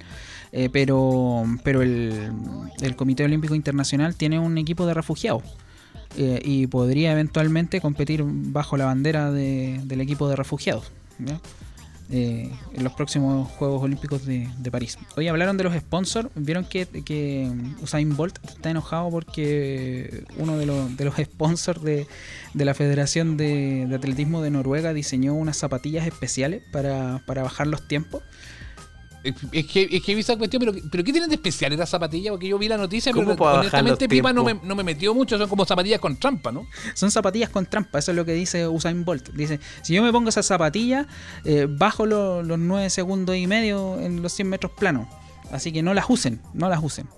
[0.52, 5.42] Eh, pero pero el Comité Olímpico Internacional tiene un equipo de refugiados
[6.16, 10.90] eh, y podría eventualmente competir bajo la bandera de- del equipo de refugiados.
[12.12, 14.98] Eh, en los próximos Juegos Olímpicos de, París.
[15.16, 16.28] Hoy hablaron de los sponsors.
[16.34, 17.48] Vieron que, que
[17.82, 22.08] Usain Bolt está enojado porque uno de los, de los sponsors de,
[22.52, 27.68] de la Federación de, de Atletismo de Noruega diseñó unas zapatillas especiales para, para bajar
[27.68, 28.24] los tiempos.
[29.52, 32.30] Es que, es que vi esa cuestión, pero, pero ¿qué tienen de especial esas zapatillas?
[32.30, 35.36] Porque yo vi la noticia, ¿Cómo pero honestamente Pipa no me, no me metió mucho,
[35.36, 36.66] son como zapatillas con trampa, ¿no?
[36.94, 39.28] Son zapatillas con trampa, eso es lo que dice Usain Bolt.
[39.34, 41.06] Dice, si yo me pongo esas zapatillas,
[41.44, 45.06] eh, bajo lo- los 9 segundos y medio en los 100 metros planos.
[45.52, 47.08] Así que no las usen, no las usen.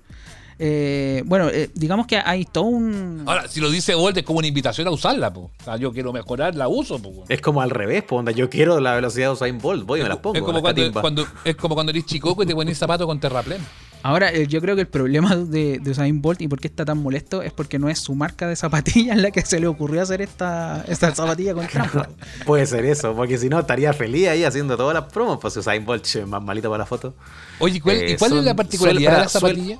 [0.64, 3.24] Eh, bueno, eh, digamos que hay todo un...
[3.26, 5.50] Ahora, si lo dice Bolt es como una invitación a usarla, po.
[5.60, 7.24] O sea, yo quiero mejorar, la uso, po.
[7.28, 10.08] Es como al revés, onda, yo quiero la velocidad de Usain Bolt, voy y me
[10.08, 10.36] las pongo.
[10.36, 13.60] es, como cuando, cuando- es como cuando eres chicoco y te pones zapatos con terraplén.
[14.04, 16.84] Ahora, eh, yo creo que el problema de, de Usain Bolt y por qué está
[16.84, 20.00] tan molesto es porque no es su marca de zapatillas la que se le ocurrió
[20.02, 22.08] hacer esta, esta zapatilla con trampa.
[22.46, 25.84] Puede ser eso, porque si no estaría feliz ahí haciendo todas las promos, pues Usain
[25.84, 27.14] Bolt che, más malito para la foto.
[27.58, 29.78] Oye, ¿cuál, Eh, ¿y cuál es la particularidad de la zapatilla?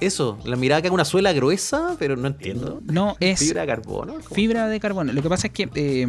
[0.00, 2.80] Eso, la mirada que haga una suela gruesa, pero no entiendo.
[2.86, 4.14] No, es Fibra de carbono.
[4.20, 5.12] fibra de carbono.
[5.12, 6.06] Lo que pasa es que eh,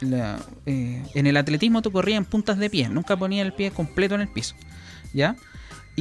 [0.00, 3.70] la- eh, en el atletismo tú corrías en puntas de pie, nunca ponías el pie
[3.70, 4.54] completo en el piso.
[5.12, 5.36] ¿Ya?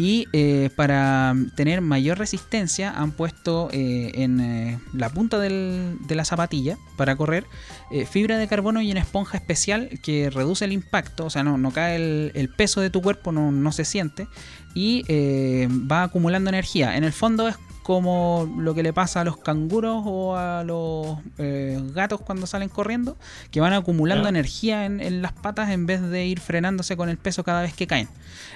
[0.01, 6.23] Y eh, para tener mayor resistencia han puesto eh, en eh, la punta de la
[6.23, 7.45] zapatilla para correr
[7.91, 11.57] eh, fibra de carbono y una esponja especial que reduce el impacto, o sea, no,
[11.57, 14.29] no cae el, el peso de tu cuerpo, no, no se siente
[14.73, 16.95] y eh, va acumulando energía.
[16.95, 17.57] En el fondo es
[17.89, 22.69] como lo que le pasa a los canguros o a los eh, gatos cuando salen
[22.69, 23.17] corriendo,
[23.49, 27.17] que van acumulando energía en, en las patas en vez de ir frenándose con el
[27.17, 28.07] peso cada vez que caen.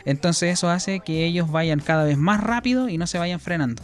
[0.05, 3.81] Entonces eso hace que ellos vayan cada vez más rápido y no se vayan frenando.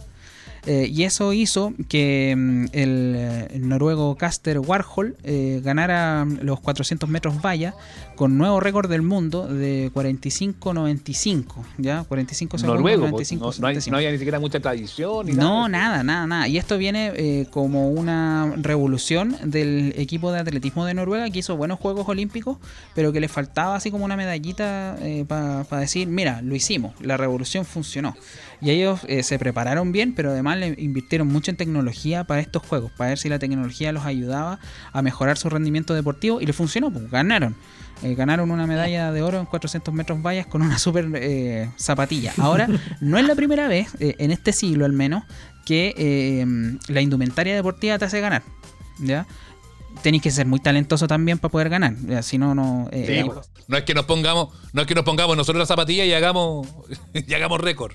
[0.65, 6.39] Eh, y eso hizo que mm, el, eh, el noruego Caster Warhol eh, ganara mm,
[6.41, 7.73] los 400 metros valla
[8.19, 11.45] con nuevo récord del mundo de 45.95,
[11.77, 12.03] ¿ya?
[12.03, 13.11] 45 segundos, Noruego, po.
[13.11, 13.91] 95, no, no, hay- 75.
[13.91, 15.25] no había ni siquiera mucha tradición.
[15.25, 15.69] Ni No, nada.
[15.69, 16.47] nada, nada, nada.
[16.49, 21.55] Y esto viene eh, como una revolución del equipo de atletismo de Noruega que hizo
[21.55, 22.57] buenos Juegos Olímpicos,
[22.93, 24.97] pero que le faltaba así como una medallita
[25.29, 28.17] para decir, mira, lo hicimos, la revolución funcionó.
[28.59, 32.63] Y ellos eh, se prepararon bien, pero además le invirtieron mucho en tecnología para estos
[32.63, 34.59] Juegos, para ver si la tecnología los ayudaba
[34.91, 37.55] a mejorar su rendimiento deportivo y le funcionó, pues ganaron.
[38.01, 42.33] Eh, ganaron una medalla de oro en 400 metros vallas con una super eh, zapatilla.
[42.37, 42.67] Ahora,
[43.01, 45.23] no es la primera vez, eh, en este siglo al menos,
[45.65, 46.45] que
[46.87, 48.43] la indumentaria deportiva te hace ganar.
[48.99, 49.25] ¿Ya?
[50.01, 51.95] Tenéis que ser muy talentoso también para poder ganar.
[52.23, 52.87] Si no, no.
[52.91, 56.05] eh, Sí, no es que nos pongamos, no es que nos pongamos nosotros la zapatilla
[56.05, 56.67] y hagamos,
[57.13, 57.93] y hagamos récord.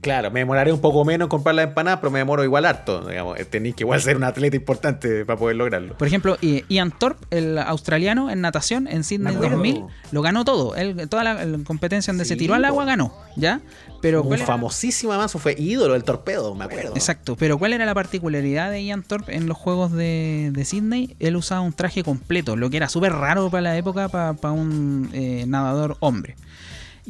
[0.00, 3.06] Claro, me demoraré un poco menos en comprar las empanadas, pero me demoro igual harto.
[3.06, 5.96] Digamos, tenéis que igual ser un atleta importante para poder lograrlo.
[5.98, 9.56] Por ejemplo, i- Ian Thorpe, el australiano en natación en Sydney Me acuerdo.
[9.56, 10.74] 2000, lo ganó todo.
[10.74, 13.60] Él, toda la, la competencia donde se tiró al agua ganó, ¿ya?
[14.00, 16.92] Pero un ¿cuál era- famosísimo además, fue ídolo del torpedo, me acuerdo.
[16.94, 21.14] Exacto, pero ¿cuál era la particularidad de Ian Thorpe en los juegos de, de Sydney?
[21.20, 25.10] Él usaba un traje completo, lo que era súper raro para la época para un
[25.12, 26.36] eh, nadador hombre.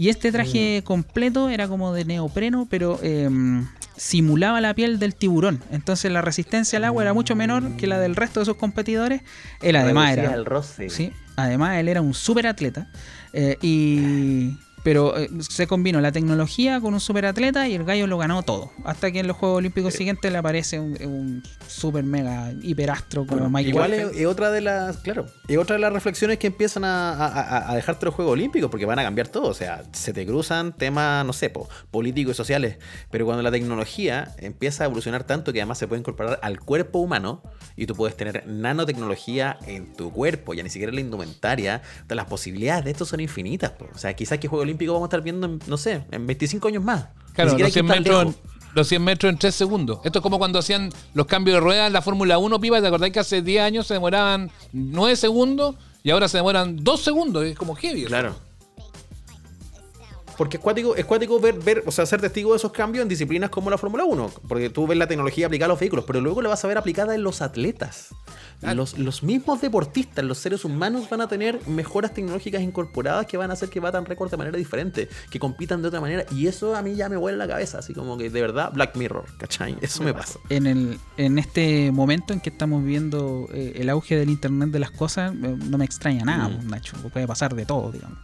[0.01, 3.29] Y este traje completo era como de neopreno, pero eh,
[3.99, 5.63] simulaba la piel del tiburón.
[5.71, 9.21] Entonces la resistencia al agua era mucho menor que la del resto de sus competidores.
[9.61, 10.33] Él además era...
[10.33, 10.89] el roce.
[10.89, 12.89] Sí, además él era un súper atleta.
[13.35, 14.57] eh, y.
[14.83, 18.43] Pero eh, se combinó la tecnología con un super atleta y el gallo lo ganó
[18.43, 18.71] todo.
[18.85, 23.43] Hasta que en los Juegos Olímpicos siguientes le aparece un, un super mega hiperastro como
[23.43, 26.47] Bueno, Michael igual es, es otra de las, claro, es otra de las reflexiones que
[26.47, 29.49] empiezan a, a- a- dejarte los Juegos Olímpicos, porque van a cambiar todo.
[29.49, 32.79] O sea, se te cruzan temas, no sé, po, políticos y sociales.
[33.11, 37.01] Pero cuando la tecnología empieza a evolucionar tanto que además se puede incorporar al cuerpo
[37.01, 37.43] humano
[37.77, 42.27] y tú puedes tener nanotecnología en tu cuerpo, ya ni siquiera en la indumentaria, las
[42.27, 43.71] posibilidades de esto son infinitas.
[43.73, 43.87] po.
[43.95, 46.69] O sea, quizás que Juego Olímpico vamos a estar viendo, en, no sé, en 25
[46.69, 47.09] años más.
[47.35, 48.41] Claro, los 100, hay que ir tan metros, lejos.
[48.75, 49.99] los 100 metros en 3 segundos.
[50.05, 52.81] Esto es como cuando hacían los cambios de ruedas en la Fórmula 1, piba.
[52.81, 57.01] ¿Te acordás que hace 10 años se demoraban 9 segundos y ahora se demoran 2
[57.01, 57.45] segundos?
[57.45, 58.05] Es como heavy.
[58.05, 58.35] Claro.
[60.37, 63.11] Porque es cuático, es cuático ver, ver, o sea, ser testigo de esos cambios en
[63.11, 64.31] disciplinas como la Fórmula 1.
[64.49, 66.79] Porque tú ves la tecnología aplicada a los vehículos, pero luego la vas a ver
[66.79, 68.15] aplicada en los atletas.
[68.63, 73.51] Los, los mismos deportistas, los seres humanos van a tener mejoras tecnológicas incorporadas que van
[73.51, 76.27] a hacer que batan récords de manera diferente, que compitan de otra manera.
[76.31, 78.97] Y eso a mí ya me vuela la cabeza, así como que de verdad, Black
[78.97, 79.77] Mirror, ¿cachai?
[79.81, 80.39] Eso me pasa.
[80.51, 84.79] En, el, en este momento en que estamos viendo eh, el auge del Internet de
[84.79, 86.69] las cosas, eh, no me extraña nada, Mm.
[86.69, 86.97] Nacho.
[87.13, 88.19] Puede pasar de todo, digamos.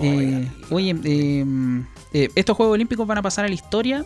[0.00, 4.04] Eh, oye, eh, estos Juegos Olímpicos van a pasar a la historia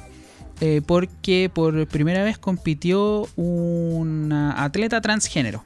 [0.61, 5.65] eh, porque por primera vez compitió una atleta transgénero.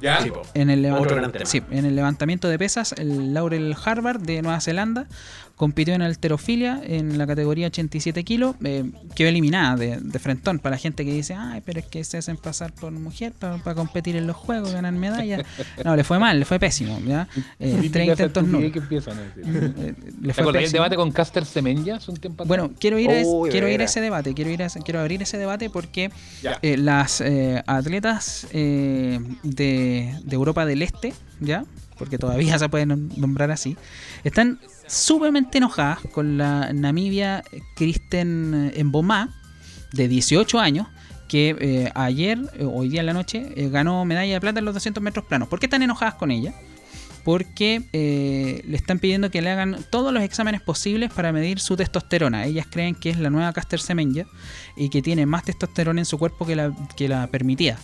[0.00, 0.20] ¿Ya?
[0.20, 0.30] Sí.
[0.52, 1.46] En el, levant- Otro gran tema.
[1.46, 5.06] sí, en el levantamiento de pesas, el Laurel Harvard de Nueva Zelanda
[5.56, 8.54] compitió en alterofilia en la categoría 87 kilos.
[8.62, 8.84] eh,
[9.14, 12.18] quedó eliminada de, de frentón para la gente que dice, ay, pero es que se
[12.18, 15.42] hacen pasar por mujer para, competir en los juegos, ganar medallas.
[15.84, 16.98] No, le fue mal, le fue pésimo.
[17.06, 17.26] ¿ya?
[17.58, 18.72] Eh, tres intentos nulos.
[18.72, 19.74] decir.
[19.78, 20.72] Eh, le ¿Te fue acordás del pésimo.
[20.82, 22.44] debate con Caster Semenya hace un tiempo?
[22.44, 24.80] Bueno, quiero ir, a, es- Uy, quiero ir a ese debate, quiero ir a ese-
[24.80, 26.10] quiero abrir ese debate porque
[26.62, 31.64] eh, las eh, atletas eh, de, de Europa del Este, ¿ya?
[31.98, 33.76] Porque todavía se pueden nom- nombrar así,
[34.24, 37.42] están sumamente enojadas con la Namibia
[37.74, 39.34] Kristen Mboma,
[39.92, 40.86] de 18 años,
[41.28, 44.64] que eh, ayer, eh, hoy día en la noche, eh, ganó medalla de plata en
[44.64, 45.48] los 200 metros planos.
[45.48, 46.54] ¿Por qué están enojadas con ella?
[47.24, 51.74] porque eh, le están pidiendo que le hagan todos los exámenes posibles para medir su
[51.74, 52.44] testosterona.
[52.46, 54.26] Ellas creen que es la nueva Caster Semenya
[54.76, 57.78] y que tiene más testosterona en su cuerpo que la, que la permitía.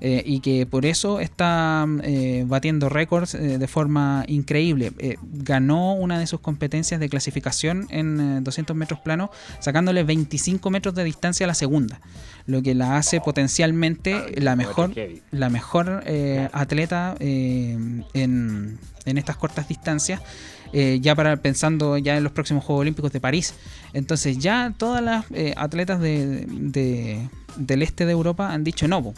[0.00, 4.92] Eh, y que por eso está eh, batiendo récords eh, de forma increíble.
[4.98, 10.70] Eh, ganó una de sus competencias de clasificación en eh, 200 metros planos, sacándole 25
[10.70, 12.00] metros de distancia a la segunda,
[12.46, 14.94] lo que la hace potencialmente la mejor,
[15.32, 17.76] la mejor eh, atleta eh,
[18.14, 20.20] en, en estas cortas distancias.
[20.72, 23.54] eh, ya para pensando ya en los próximos Juegos Olímpicos de París.
[23.94, 29.02] Entonces ya todas las eh, atletas de, de- del este de Europa han dicho no,
[29.02, 29.14] po,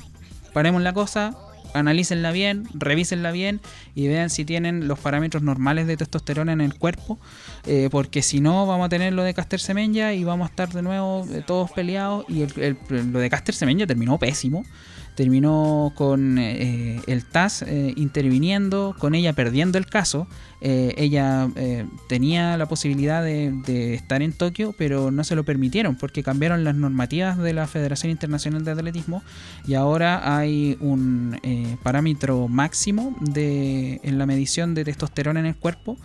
[0.53, 1.37] paremos la cosa,
[1.75, 3.61] analícenla bien, revísenla bien
[3.95, 7.19] y vean si tienen los parámetros normales de testosterona en el cuerpo,
[7.67, 10.69] eh, porque si no vamos a tener lo de Caster Semenya y vamos a estar
[10.73, 12.53] de nuevo eh, todos peleados y el-
[12.91, 14.65] el- lo de Caster Semenya terminó pésimo.
[15.21, 20.27] Terminó con eh, el TAS eh, interviniendo, con ella perdiendo el caso.
[20.63, 25.45] Eh, ella eh, tenía la posibilidad de, de estar en Tokio, pero no se lo
[25.45, 29.23] permitieron porque cambiaron las normativas de la Federación Internacional de Atletismo
[29.67, 35.57] y ahora hay un eh, parámetro máximo de, en la medición de testosterona en el
[35.57, 35.99] cuerpo.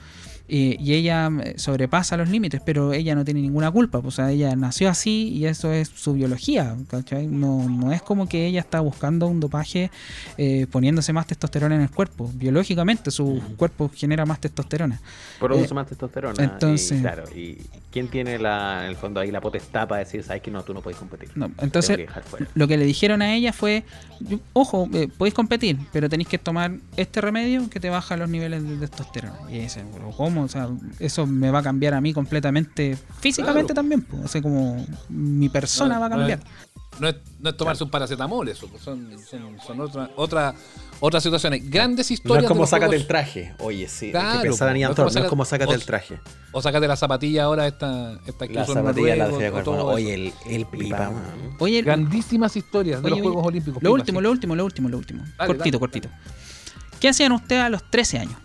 [0.47, 3.99] Eh, y ella eh, sobrepasa los límites, pero ella no tiene ninguna culpa.
[3.99, 6.75] O sea, ella nació así y eso es su biología.
[6.89, 7.27] ¿cachai?
[7.27, 9.89] No, no es como que ella está buscando un dopaje
[10.37, 12.29] eh, poniéndose más testosterona en el cuerpo.
[12.35, 15.01] Biológicamente su cuerpo genera más testosterona.
[15.39, 16.43] Produce Eh, más testosterona.
[16.43, 17.57] entonces- Y, claro, ¿y
[17.91, 20.73] quién tiene la, en el fondo ahí la potestad para decir, sabes que no, tú
[20.73, 21.29] no puedes competir?
[21.35, 22.07] No, entonces, que
[22.53, 23.83] lo que le dijeron a ella fue,
[24.53, 28.63] ojo, eh, podéis competir, pero tenéis que tomar este remedio que te baja los niveles
[28.67, 29.35] de testosterona.
[29.49, 30.45] Y dice, pero ¿cómo?
[30.45, 30.69] O sea,
[30.99, 34.01] eso me va a cambiar a mí completamente, físicamente también.
[34.03, 34.25] pues.
[34.25, 36.39] O sea, como mi persona va a cambiar.
[36.99, 38.67] no es, no es tomarse un paracetamol, eso.
[38.67, 40.53] pues, Son, son, son otra, otra,
[41.01, 41.69] otras situaciones.
[41.69, 42.43] Grandes No historias.
[42.43, 43.53] es como sácate juegos- el traje.
[43.59, 44.11] Oye, sí.
[44.11, 44.53] Claro, que en
[44.87, 46.19] no es como no es como sácate o- el traje.
[46.53, 49.27] O sácate la zapatilla ahora, esta, esta que La zapatilla la.
[49.83, 51.11] Oye, el, el pipa.
[51.59, 53.83] Oye, Grandísimas historias de los oye, Juegos Olímpicos.
[53.83, 54.23] Lo Pipa, último, sí.
[54.23, 55.23] lo último, lo último, lo último.
[55.37, 55.79] Dale, cortito, dale.
[55.79, 56.09] cortito.
[57.01, 58.37] ¿Qué hacían ustedes a los 13 años?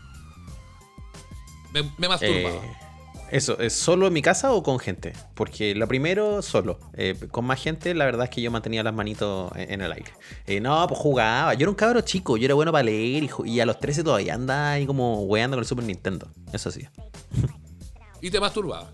[1.72, 2.56] Me, me masturbaba.
[2.56, 2.90] Eh,
[3.30, 5.12] eso, ¿es solo en mi casa o con gente?
[5.34, 6.80] Porque lo primero, solo.
[6.94, 9.92] Eh, con más gente, la verdad es que yo mantenía las manitos en, en el
[9.92, 10.12] aire.
[10.46, 11.54] Eh, no, pues jugaba.
[11.54, 14.34] Yo era un cabro chico, yo era bueno para leer y, a los 13 todavía
[14.34, 16.28] andaba ahí como weando con el Super Nintendo.
[16.52, 16.88] Eso sí.
[18.20, 18.88] Y te masturbabas.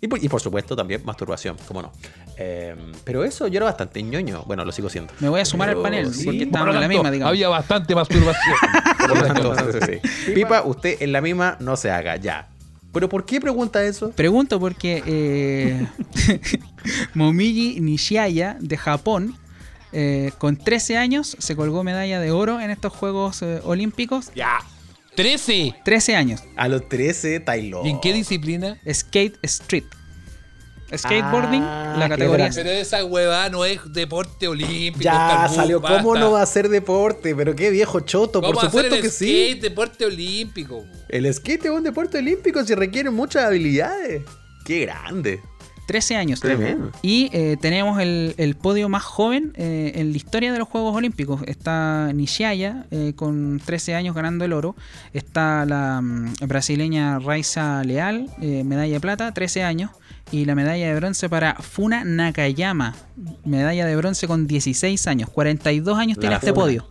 [0.00, 1.92] Y por, y por supuesto también masturbación, cómo no.
[2.38, 4.42] Eh, pero eso yo era bastante ñoño.
[4.46, 5.12] Bueno, lo sigo siendo.
[5.20, 7.30] Me voy a sumar Pero al panel, sí, porque Por estábamos en la misma, digamos.
[7.30, 8.56] Había bastante masturbación.
[9.08, 10.32] Por lo tanto, sí, sí, sí.
[10.32, 12.48] Pipa, usted en la misma no se haga, ya.
[12.92, 14.10] ¿Pero por qué pregunta eso?
[14.12, 15.86] Pregunto porque eh,
[17.14, 19.36] Momiji Nishiaya de Japón,
[19.92, 24.30] eh, con 13 años, se colgó medalla de oro en estos Juegos eh, Olímpicos.
[24.34, 24.60] ya.
[25.14, 25.74] 13.
[25.84, 26.42] 13 años.
[26.56, 27.84] A los 13, Tailo.
[27.84, 28.78] ¿Y en qué disciplina?
[28.90, 29.84] Skate Street.
[30.94, 32.50] Skateboarding, Ah, la qué categoría.
[32.54, 35.02] Pero esa huevada no es deporte olímpico.
[35.02, 35.80] Ya salió.
[35.82, 36.20] ¿Cómo basta.
[36.20, 37.34] no va a ser deporte?
[37.34, 38.40] Pero qué viejo choto.
[38.40, 39.26] Por ¿Cómo hacer supuesto el que sí.
[39.48, 40.84] skate, deporte olímpico.
[41.08, 44.22] El skate es un deporte olímpico si requiere muchas habilidades.
[44.64, 45.40] Qué grande.
[45.86, 46.40] 13 años.
[46.40, 46.90] Tremendo.
[47.00, 50.94] Y eh, tenemos el, el podio más joven eh, en la historia de los Juegos
[50.94, 51.42] Olímpicos.
[51.46, 54.76] Está Nishiaya eh, con 13 años ganando el oro.
[55.12, 59.90] Está la mm, brasileña Raiza Leal, eh, medalla de plata, 13 años.
[60.32, 62.96] Y la medalla de bronce para Funa Nakayama,
[63.44, 65.30] medalla de bronce con 16 años.
[65.30, 66.88] 42 años tiene este podio.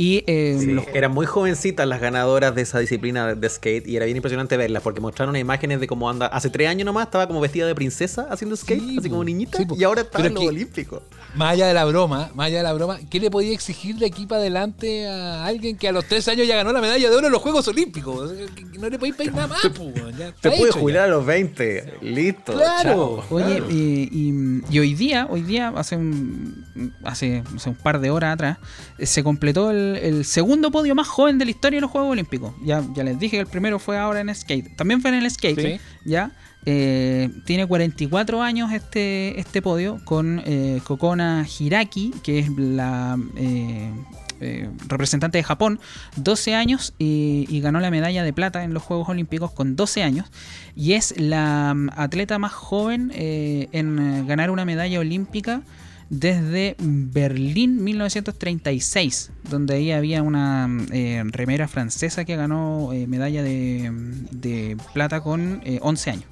[0.00, 3.96] Y eh, Sí, los- Eran muy jovencitas las ganadoras de esa disciplina de, skate y
[3.96, 6.26] era bien impresionante verlas porque mostraron imágenes de cómo anda.
[6.26, 9.58] Hace tres años nomás estaba como vestida de princesa haciendo skate, Sí, así como niñita,
[9.58, 11.02] Sí, y ahora está en los que- olímpicos.
[11.34, 14.06] Más allá de la broma, más allá de la broma, ¿qué le podía exigir de
[14.06, 17.16] aquí para adelante a alguien que a los 13 años ya ganó la medalla de
[17.16, 18.32] oro en los Juegos Olímpicos?
[18.78, 21.12] No le podéis pedir nada más, po, ya está Te puedes jubilar ya.
[21.12, 21.94] a los 20.
[22.02, 22.52] Listo.
[22.54, 23.24] Claro.
[23.28, 23.36] chao.
[23.36, 26.64] Oye, y, y- y hoy día, hoy día, hace un,
[27.04, 28.58] hace, no sé, un par de horas atrás,
[28.98, 32.12] eh, se completó el, el segundo podio más joven de la historia de los Juegos
[32.12, 32.54] Olímpicos.
[32.64, 34.76] Ya, ya les dije que el primero fue ahora en skate.
[34.76, 35.80] También fue en el skate, Sí.
[36.04, 36.32] ya.
[36.66, 43.90] Eh, tiene 44 años este, este podio con eh, Kokona Hiraki, que es la eh,
[44.40, 45.80] eh, representante de Japón,
[46.16, 50.02] 12 años y, y ganó la medalla de plata en los Juegos Olímpicos con 12
[50.02, 50.26] años.
[50.76, 55.62] Y es la mm, atleta más joven eh, en eh, ganar una medalla olímpica
[56.10, 63.90] desde Berlín 1936, donde ahí había una eh, remera francesa que ganó eh, medalla de,
[64.30, 66.24] de plata con eh, 11 años.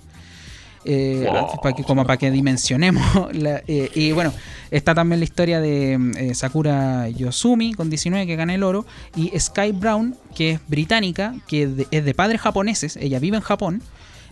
[0.88, 1.26] Eh,
[1.62, 3.02] pa' que- como para que dimensionemos.
[3.34, 4.32] la- eh, y bueno,
[4.70, 8.86] está también la historia de eh, Sakura Yosumi con 19 que gana el oro.
[9.16, 13.42] Y Sky Brown, que es británica, que de- es de padres japoneses, ella vive en
[13.42, 13.82] Japón.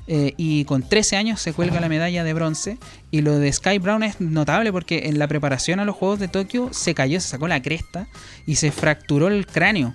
[0.06, 2.78] Eh, y con 13 años se cuelga la medalla de bronce.
[3.10, 6.28] Y lo de Sky Brown es notable porque en la preparación a los Juegos de
[6.28, 8.06] Tokio se cayó, se sacó la cresta
[8.46, 9.94] y se fracturó el cráneo.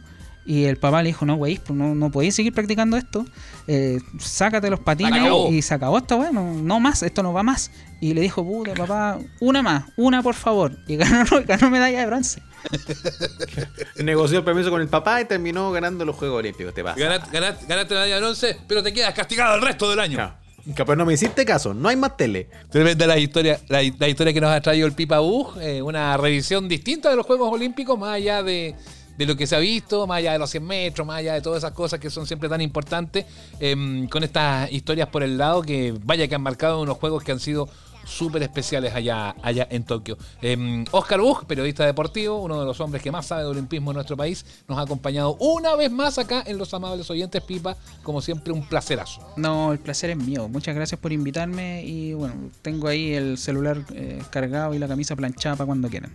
[0.51, 3.23] Y el papá le dijo, no, güey, pues no, no podéis seguir practicando esto.
[3.67, 5.47] Eh, sácate los patines acabó.
[5.51, 7.69] y se acabó esto, bueno, no más, esto no va más.
[8.01, 10.75] Y le dijo, puta, papá, una más, una por favor.
[10.87, 12.41] Y ganó, ganó medalla de bronce.
[14.03, 16.73] Negoció el permiso con el papá y terminó ganando los Juegos Olímpicos.
[16.73, 16.99] Te pasa.
[16.99, 20.15] Ganaste, ganaste- ganaste la medalla de bronce, pero te quedas castigado el resto del año.
[20.17, 20.33] Claro.
[20.75, 22.49] Capaz no me hiciste caso, no hay más tele.
[22.69, 26.15] Tremenda la historia, la, la historia que nos ha traído el Pipa Bug, eh, una
[26.17, 28.75] revisión distinta de los Juegos Olímpicos, más allá de,
[29.19, 31.41] de lo que se ha visto, más allá de los 100 metros, más allá de
[31.41, 33.25] todas esas cosas que son siempre tan importantes,
[33.59, 37.33] em, con estas historias por el lado que vaya que han marcado unos juegos que
[37.33, 37.67] han sido
[38.05, 40.17] súper especiales allá, allá en Tokio.
[40.41, 43.95] Em, Oscar Bug, periodista deportivo, uno de los hombres que más sabe de olimpismo en
[43.95, 48.21] nuestro país, nos ha acompañado una vez más acá en Los Amables Oyentes Pipa, como
[48.21, 49.19] siempre un placerazo.
[49.35, 50.47] No, el placer es mío.
[50.47, 51.83] Muchas gracias por invitarme.
[51.83, 56.13] Y bueno, tengo ahí el celular eh, cargado y la camisa planchada para cuando quieran.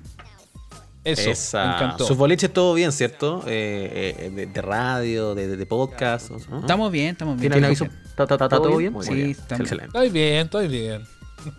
[1.05, 2.07] Eso, Esa- me encantó.
[2.07, 3.43] Sus boliches todo bien, ¿cierto?
[3.47, 6.31] Eh, eh, de, de radio, de, podcast.
[6.49, 6.61] ¿no?
[6.61, 7.53] Estamos bien, estamos bien.
[7.53, 7.85] ¿Tiene aviso?
[7.85, 8.95] ¿Está, está- está todo bien?
[9.03, 9.31] Sí, bien.
[9.31, 9.85] Excelente.
[9.87, 11.03] Estoy bien, estoy bien.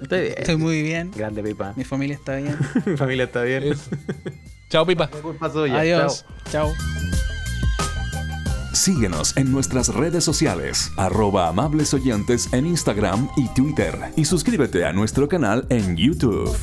[0.01, 0.33] Estoy bien.
[0.37, 1.11] Estoy muy bien.
[1.15, 1.73] Grande, Pipa.
[1.75, 2.57] Mi familia está bien.
[2.85, 3.75] Mi familia está bien.
[4.69, 5.09] Chao, Pipa.
[5.41, 6.25] Adiós.
[6.51, 6.73] Chao.
[8.73, 13.97] Síguenos en nuestras redes sociales, arroba amables oyentes en Instagram y Twitter.
[14.15, 16.53] Y suscríbete a nuestro canal en YouTube.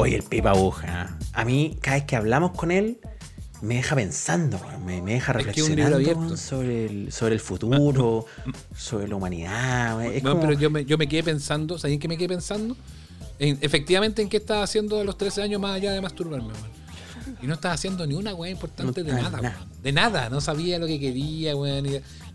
[0.00, 1.18] Oye, el Pipa Buja.
[1.32, 2.98] A mí, cada vez que hablamos con él,
[3.60, 6.20] me deja pensando, me, me deja Es que es reflexionando abierto.
[6.20, 8.24] weón, sobre, el, sobre el futuro,
[8.74, 10.02] sobre la humanidad.
[10.06, 12.76] Es No, como- pero yo me, yo me quedé pensando, ¿saben qué me quedé pensando?
[13.38, 16.80] en- efectivamente, ¿en qué estaba haciendo a los 13 años más allá de masturbarme, weón?
[17.42, 19.66] Y no estaba haciendo ni una weá importante No de nada, nada.
[19.82, 21.86] De nada, no sabía lo que quería, weón.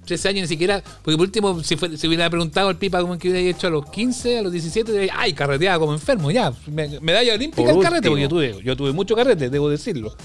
[0.06, 3.02] Y- 13 años ni siquiera, porque por último, si, fue- si hubiera preguntado al Pipa
[3.02, 6.32] cómo que hubiera hecho a los 15, a los 17, diría, ay, carreteaba como enfermo,
[6.32, 6.54] ya.
[6.68, 10.16] Me- medalla olímpica Por el carrete, porque yo tuve, yo tuve mucho carrete, debo decirlo.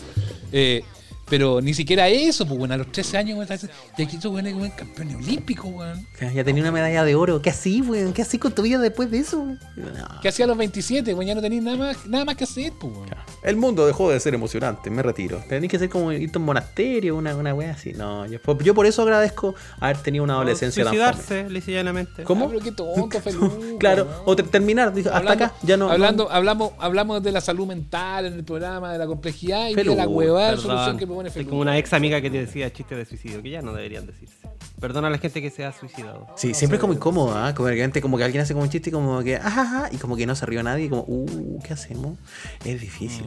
[0.53, 0.83] Eh,
[1.31, 3.49] pero ni siquiera eso, pues bueno, a los 13 años, weón,
[3.97, 6.07] y aquí estos weones, weón, campeones olímpicos, weón.
[6.35, 7.41] Ya tenía una medalla de oro.
[7.41, 8.13] ¿Qué así, weón?
[8.13, 9.45] ¿Qué así con tu vida después de eso?
[9.77, 9.87] No.
[10.21, 11.15] ¿Qué hacía a los 27?
[11.15, 13.07] Weón, ya no tenías nada más, nada más que hacer, pues, weón.
[13.43, 15.43] El mundo dejó de ser emocionante, me retiro.
[15.49, 17.93] Tenés que ser como irte a un monasterio, una, una wea así.
[17.93, 21.13] No, yo, yo por eso agradezco haber tenido una adolescencia tan fome.
[21.15, 22.25] Suicidarse, y llanamente.
[22.25, 22.47] ¿Cómo?
[22.47, 24.23] Ah, pero qué tonto, Feluca, Claro, weón.
[24.27, 25.91] o te- terminar, dijo, hasta Hablando- acá, ya no.
[25.91, 29.75] Hablando, hablamos, hablamos de la salud mental en el programa, de la complejidad y de
[29.77, 30.71] Feluca, la huevada de Perdón.
[30.77, 30.99] solución
[31.29, 31.51] que Soy Feluca.
[31.51, 34.37] como una ex amiga que te decía chistes de suicidio, que ya no deberían decirse.
[34.81, 36.27] Perdona a la gente que se ha suicidado.
[36.37, 37.55] Sí, siempre es como incómodo, ¿ah?
[37.55, 40.17] Como, repente como que alguien hace como un chiste y como que, ajá, y como
[40.17, 42.19] que no se rió nadie, y como, uh, ¿qué hacemos?
[42.65, 43.25] Es difícil.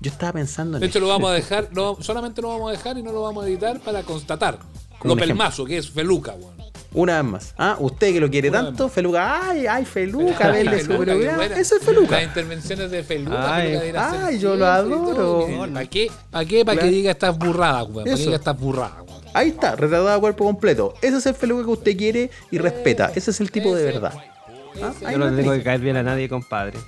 [0.00, 1.06] Yo estaba pensando en De hecho, eso.
[1.06, 3.48] lo vamos a dejar, lo- solamente lo vamos a dejar y no lo vamos a
[3.48, 4.58] editar para constatar
[4.98, 6.54] Como lo pelmazo que es Feluca, weón.
[6.94, 7.54] Una vez más.
[7.58, 11.44] Ah, usted que lo quiere Una tanto, Feluca, ay, ay, Feluca, verle su programa.
[11.46, 12.16] Eso es Feluca.
[12.16, 13.54] Las intervenciones de Feluca.
[13.56, 15.46] Ay, Feluca ay, yo lo adoro.
[15.72, 16.10] ¿Para qué?
[16.30, 16.64] ¿Para qué?
[16.64, 16.88] Para Claro.
[16.90, 18.04] que diga estas burradas, weón.
[18.04, 19.24] Para que diga estas burradas, weón.
[19.34, 20.94] Ahí está, retratado a cuerpo completo.
[21.02, 23.10] Ese es el Feluca que usted quiere y respeta.
[23.14, 24.14] Ese es el tipo de verdad.
[24.82, 26.78] Ah, Yo no le tengo que caer bien a nadie, compadre.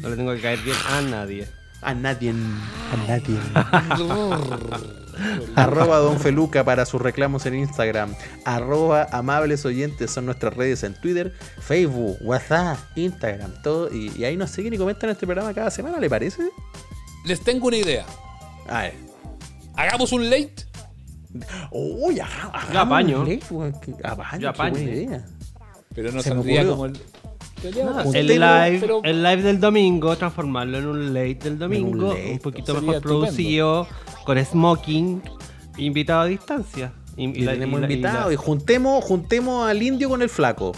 [0.00, 1.46] No le tengo que caer bien a nadie.
[1.82, 2.30] A nadie.
[2.30, 3.38] A nadie.
[5.56, 8.14] Arroba Don Feluca para sus reclamos en Instagram.
[8.44, 13.92] Arroba Amables Oyentes son nuestras redes en Twitter, Facebook, WhatsApp, Instagram, todo.
[13.94, 16.42] Y, y ahí nos siguen y comentan este programa cada semana, ¿le parece?
[17.26, 18.06] Les tengo una idea.
[18.68, 18.94] A ver.
[19.76, 20.54] Hagamos un late.
[21.70, 22.74] Uy, haga- hagamos
[23.20, 23.42] un late,
[24.04, 25.26] apaño, qué buena idea.
[25.94, 26.98] Pero no Se me saldría como el.
[27.62, 32.14] No, el live, pero- el live del domingo, transformarlo en un late del domingo, un,
[32.14, 33.20] late, poquito mejor estupendo.
[33.20, 33.88] producido,
[34.24, 35.22] con smoking,
[35.76, 36.92] invitado a distancia.
[37.16, 38.26] Y, la- tenemos y la- y invitados.
[38.28, 40.72] la- Y, juntemos, juntemos al indio con el flaco.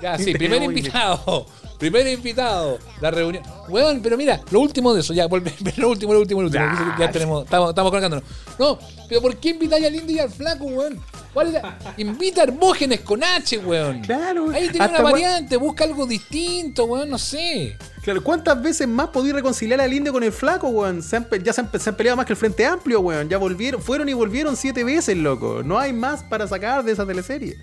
[0.00, 1.46] Ya, sí, primer invi- invitado.
[1.80, 2.78] Primer invitado.
[3.00, 3.42] La reunión.
[3.68, 5.26] Weón, pero mira, lo último de eso, ya,
[5.76, 6.64] lo último, lo último, lo último.
[6.68, 8.24] Ya, Ya, tenemos, estamos, estamos colocándonos.
[8.58, 8.78] No,
[9.08, 11.00] pero ¿por qué invitáis al indio y al flaco, weón?
[11.32, 14.00] ¿Cuál es la- Invita a Hermógenes con H, weón.
[14.02, 17.78] Claro, Ahí tiene una variante, busca algo distinto, weón, no sé.
[18.02, 21.02] Claro, ¿cuántas veces más podí reconciliar al indio con el flaco, weón?
[21.02, 23.28] Se han pe- ya se han, se han peleado más que el Frente Amplio, weón.
[23.30, 25.62] Ya volvieron, fueron y volvieron siete veces, loco.
[25.64, 27.56] No hay más para sacar de esa teleserie.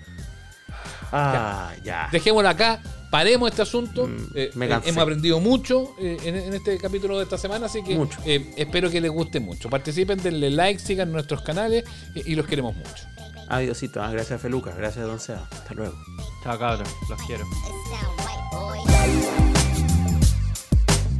[1.12, 2.08] Ah, ya.
[2.12, 2.80] Dejémoslo acá,
[3.10, 4.06] paremos este asunto.
[4.06, 7.66] Mm, Eh, me eh, hemos aprendido mucho eh, en, en este capítulo de esta semana,
[7.66, 8.18] así que Mucho.
[8.24, 9.68] eh, espero que les guste mucho.
[9.70, 11.84] Participen, denle like, sigan nuestros canales
[12.14, 13.04] eh, y los queremos mucho.
[13.48, 14.02] Adiosito.
[14.02, 14.74] Ah, gracias, Feluca.
[14.76, 15.48] Gracias, Don Seba.
[15.50, 15.94] Hasta luego.
[16.44, 17.44] Chao, cabros, los quiero.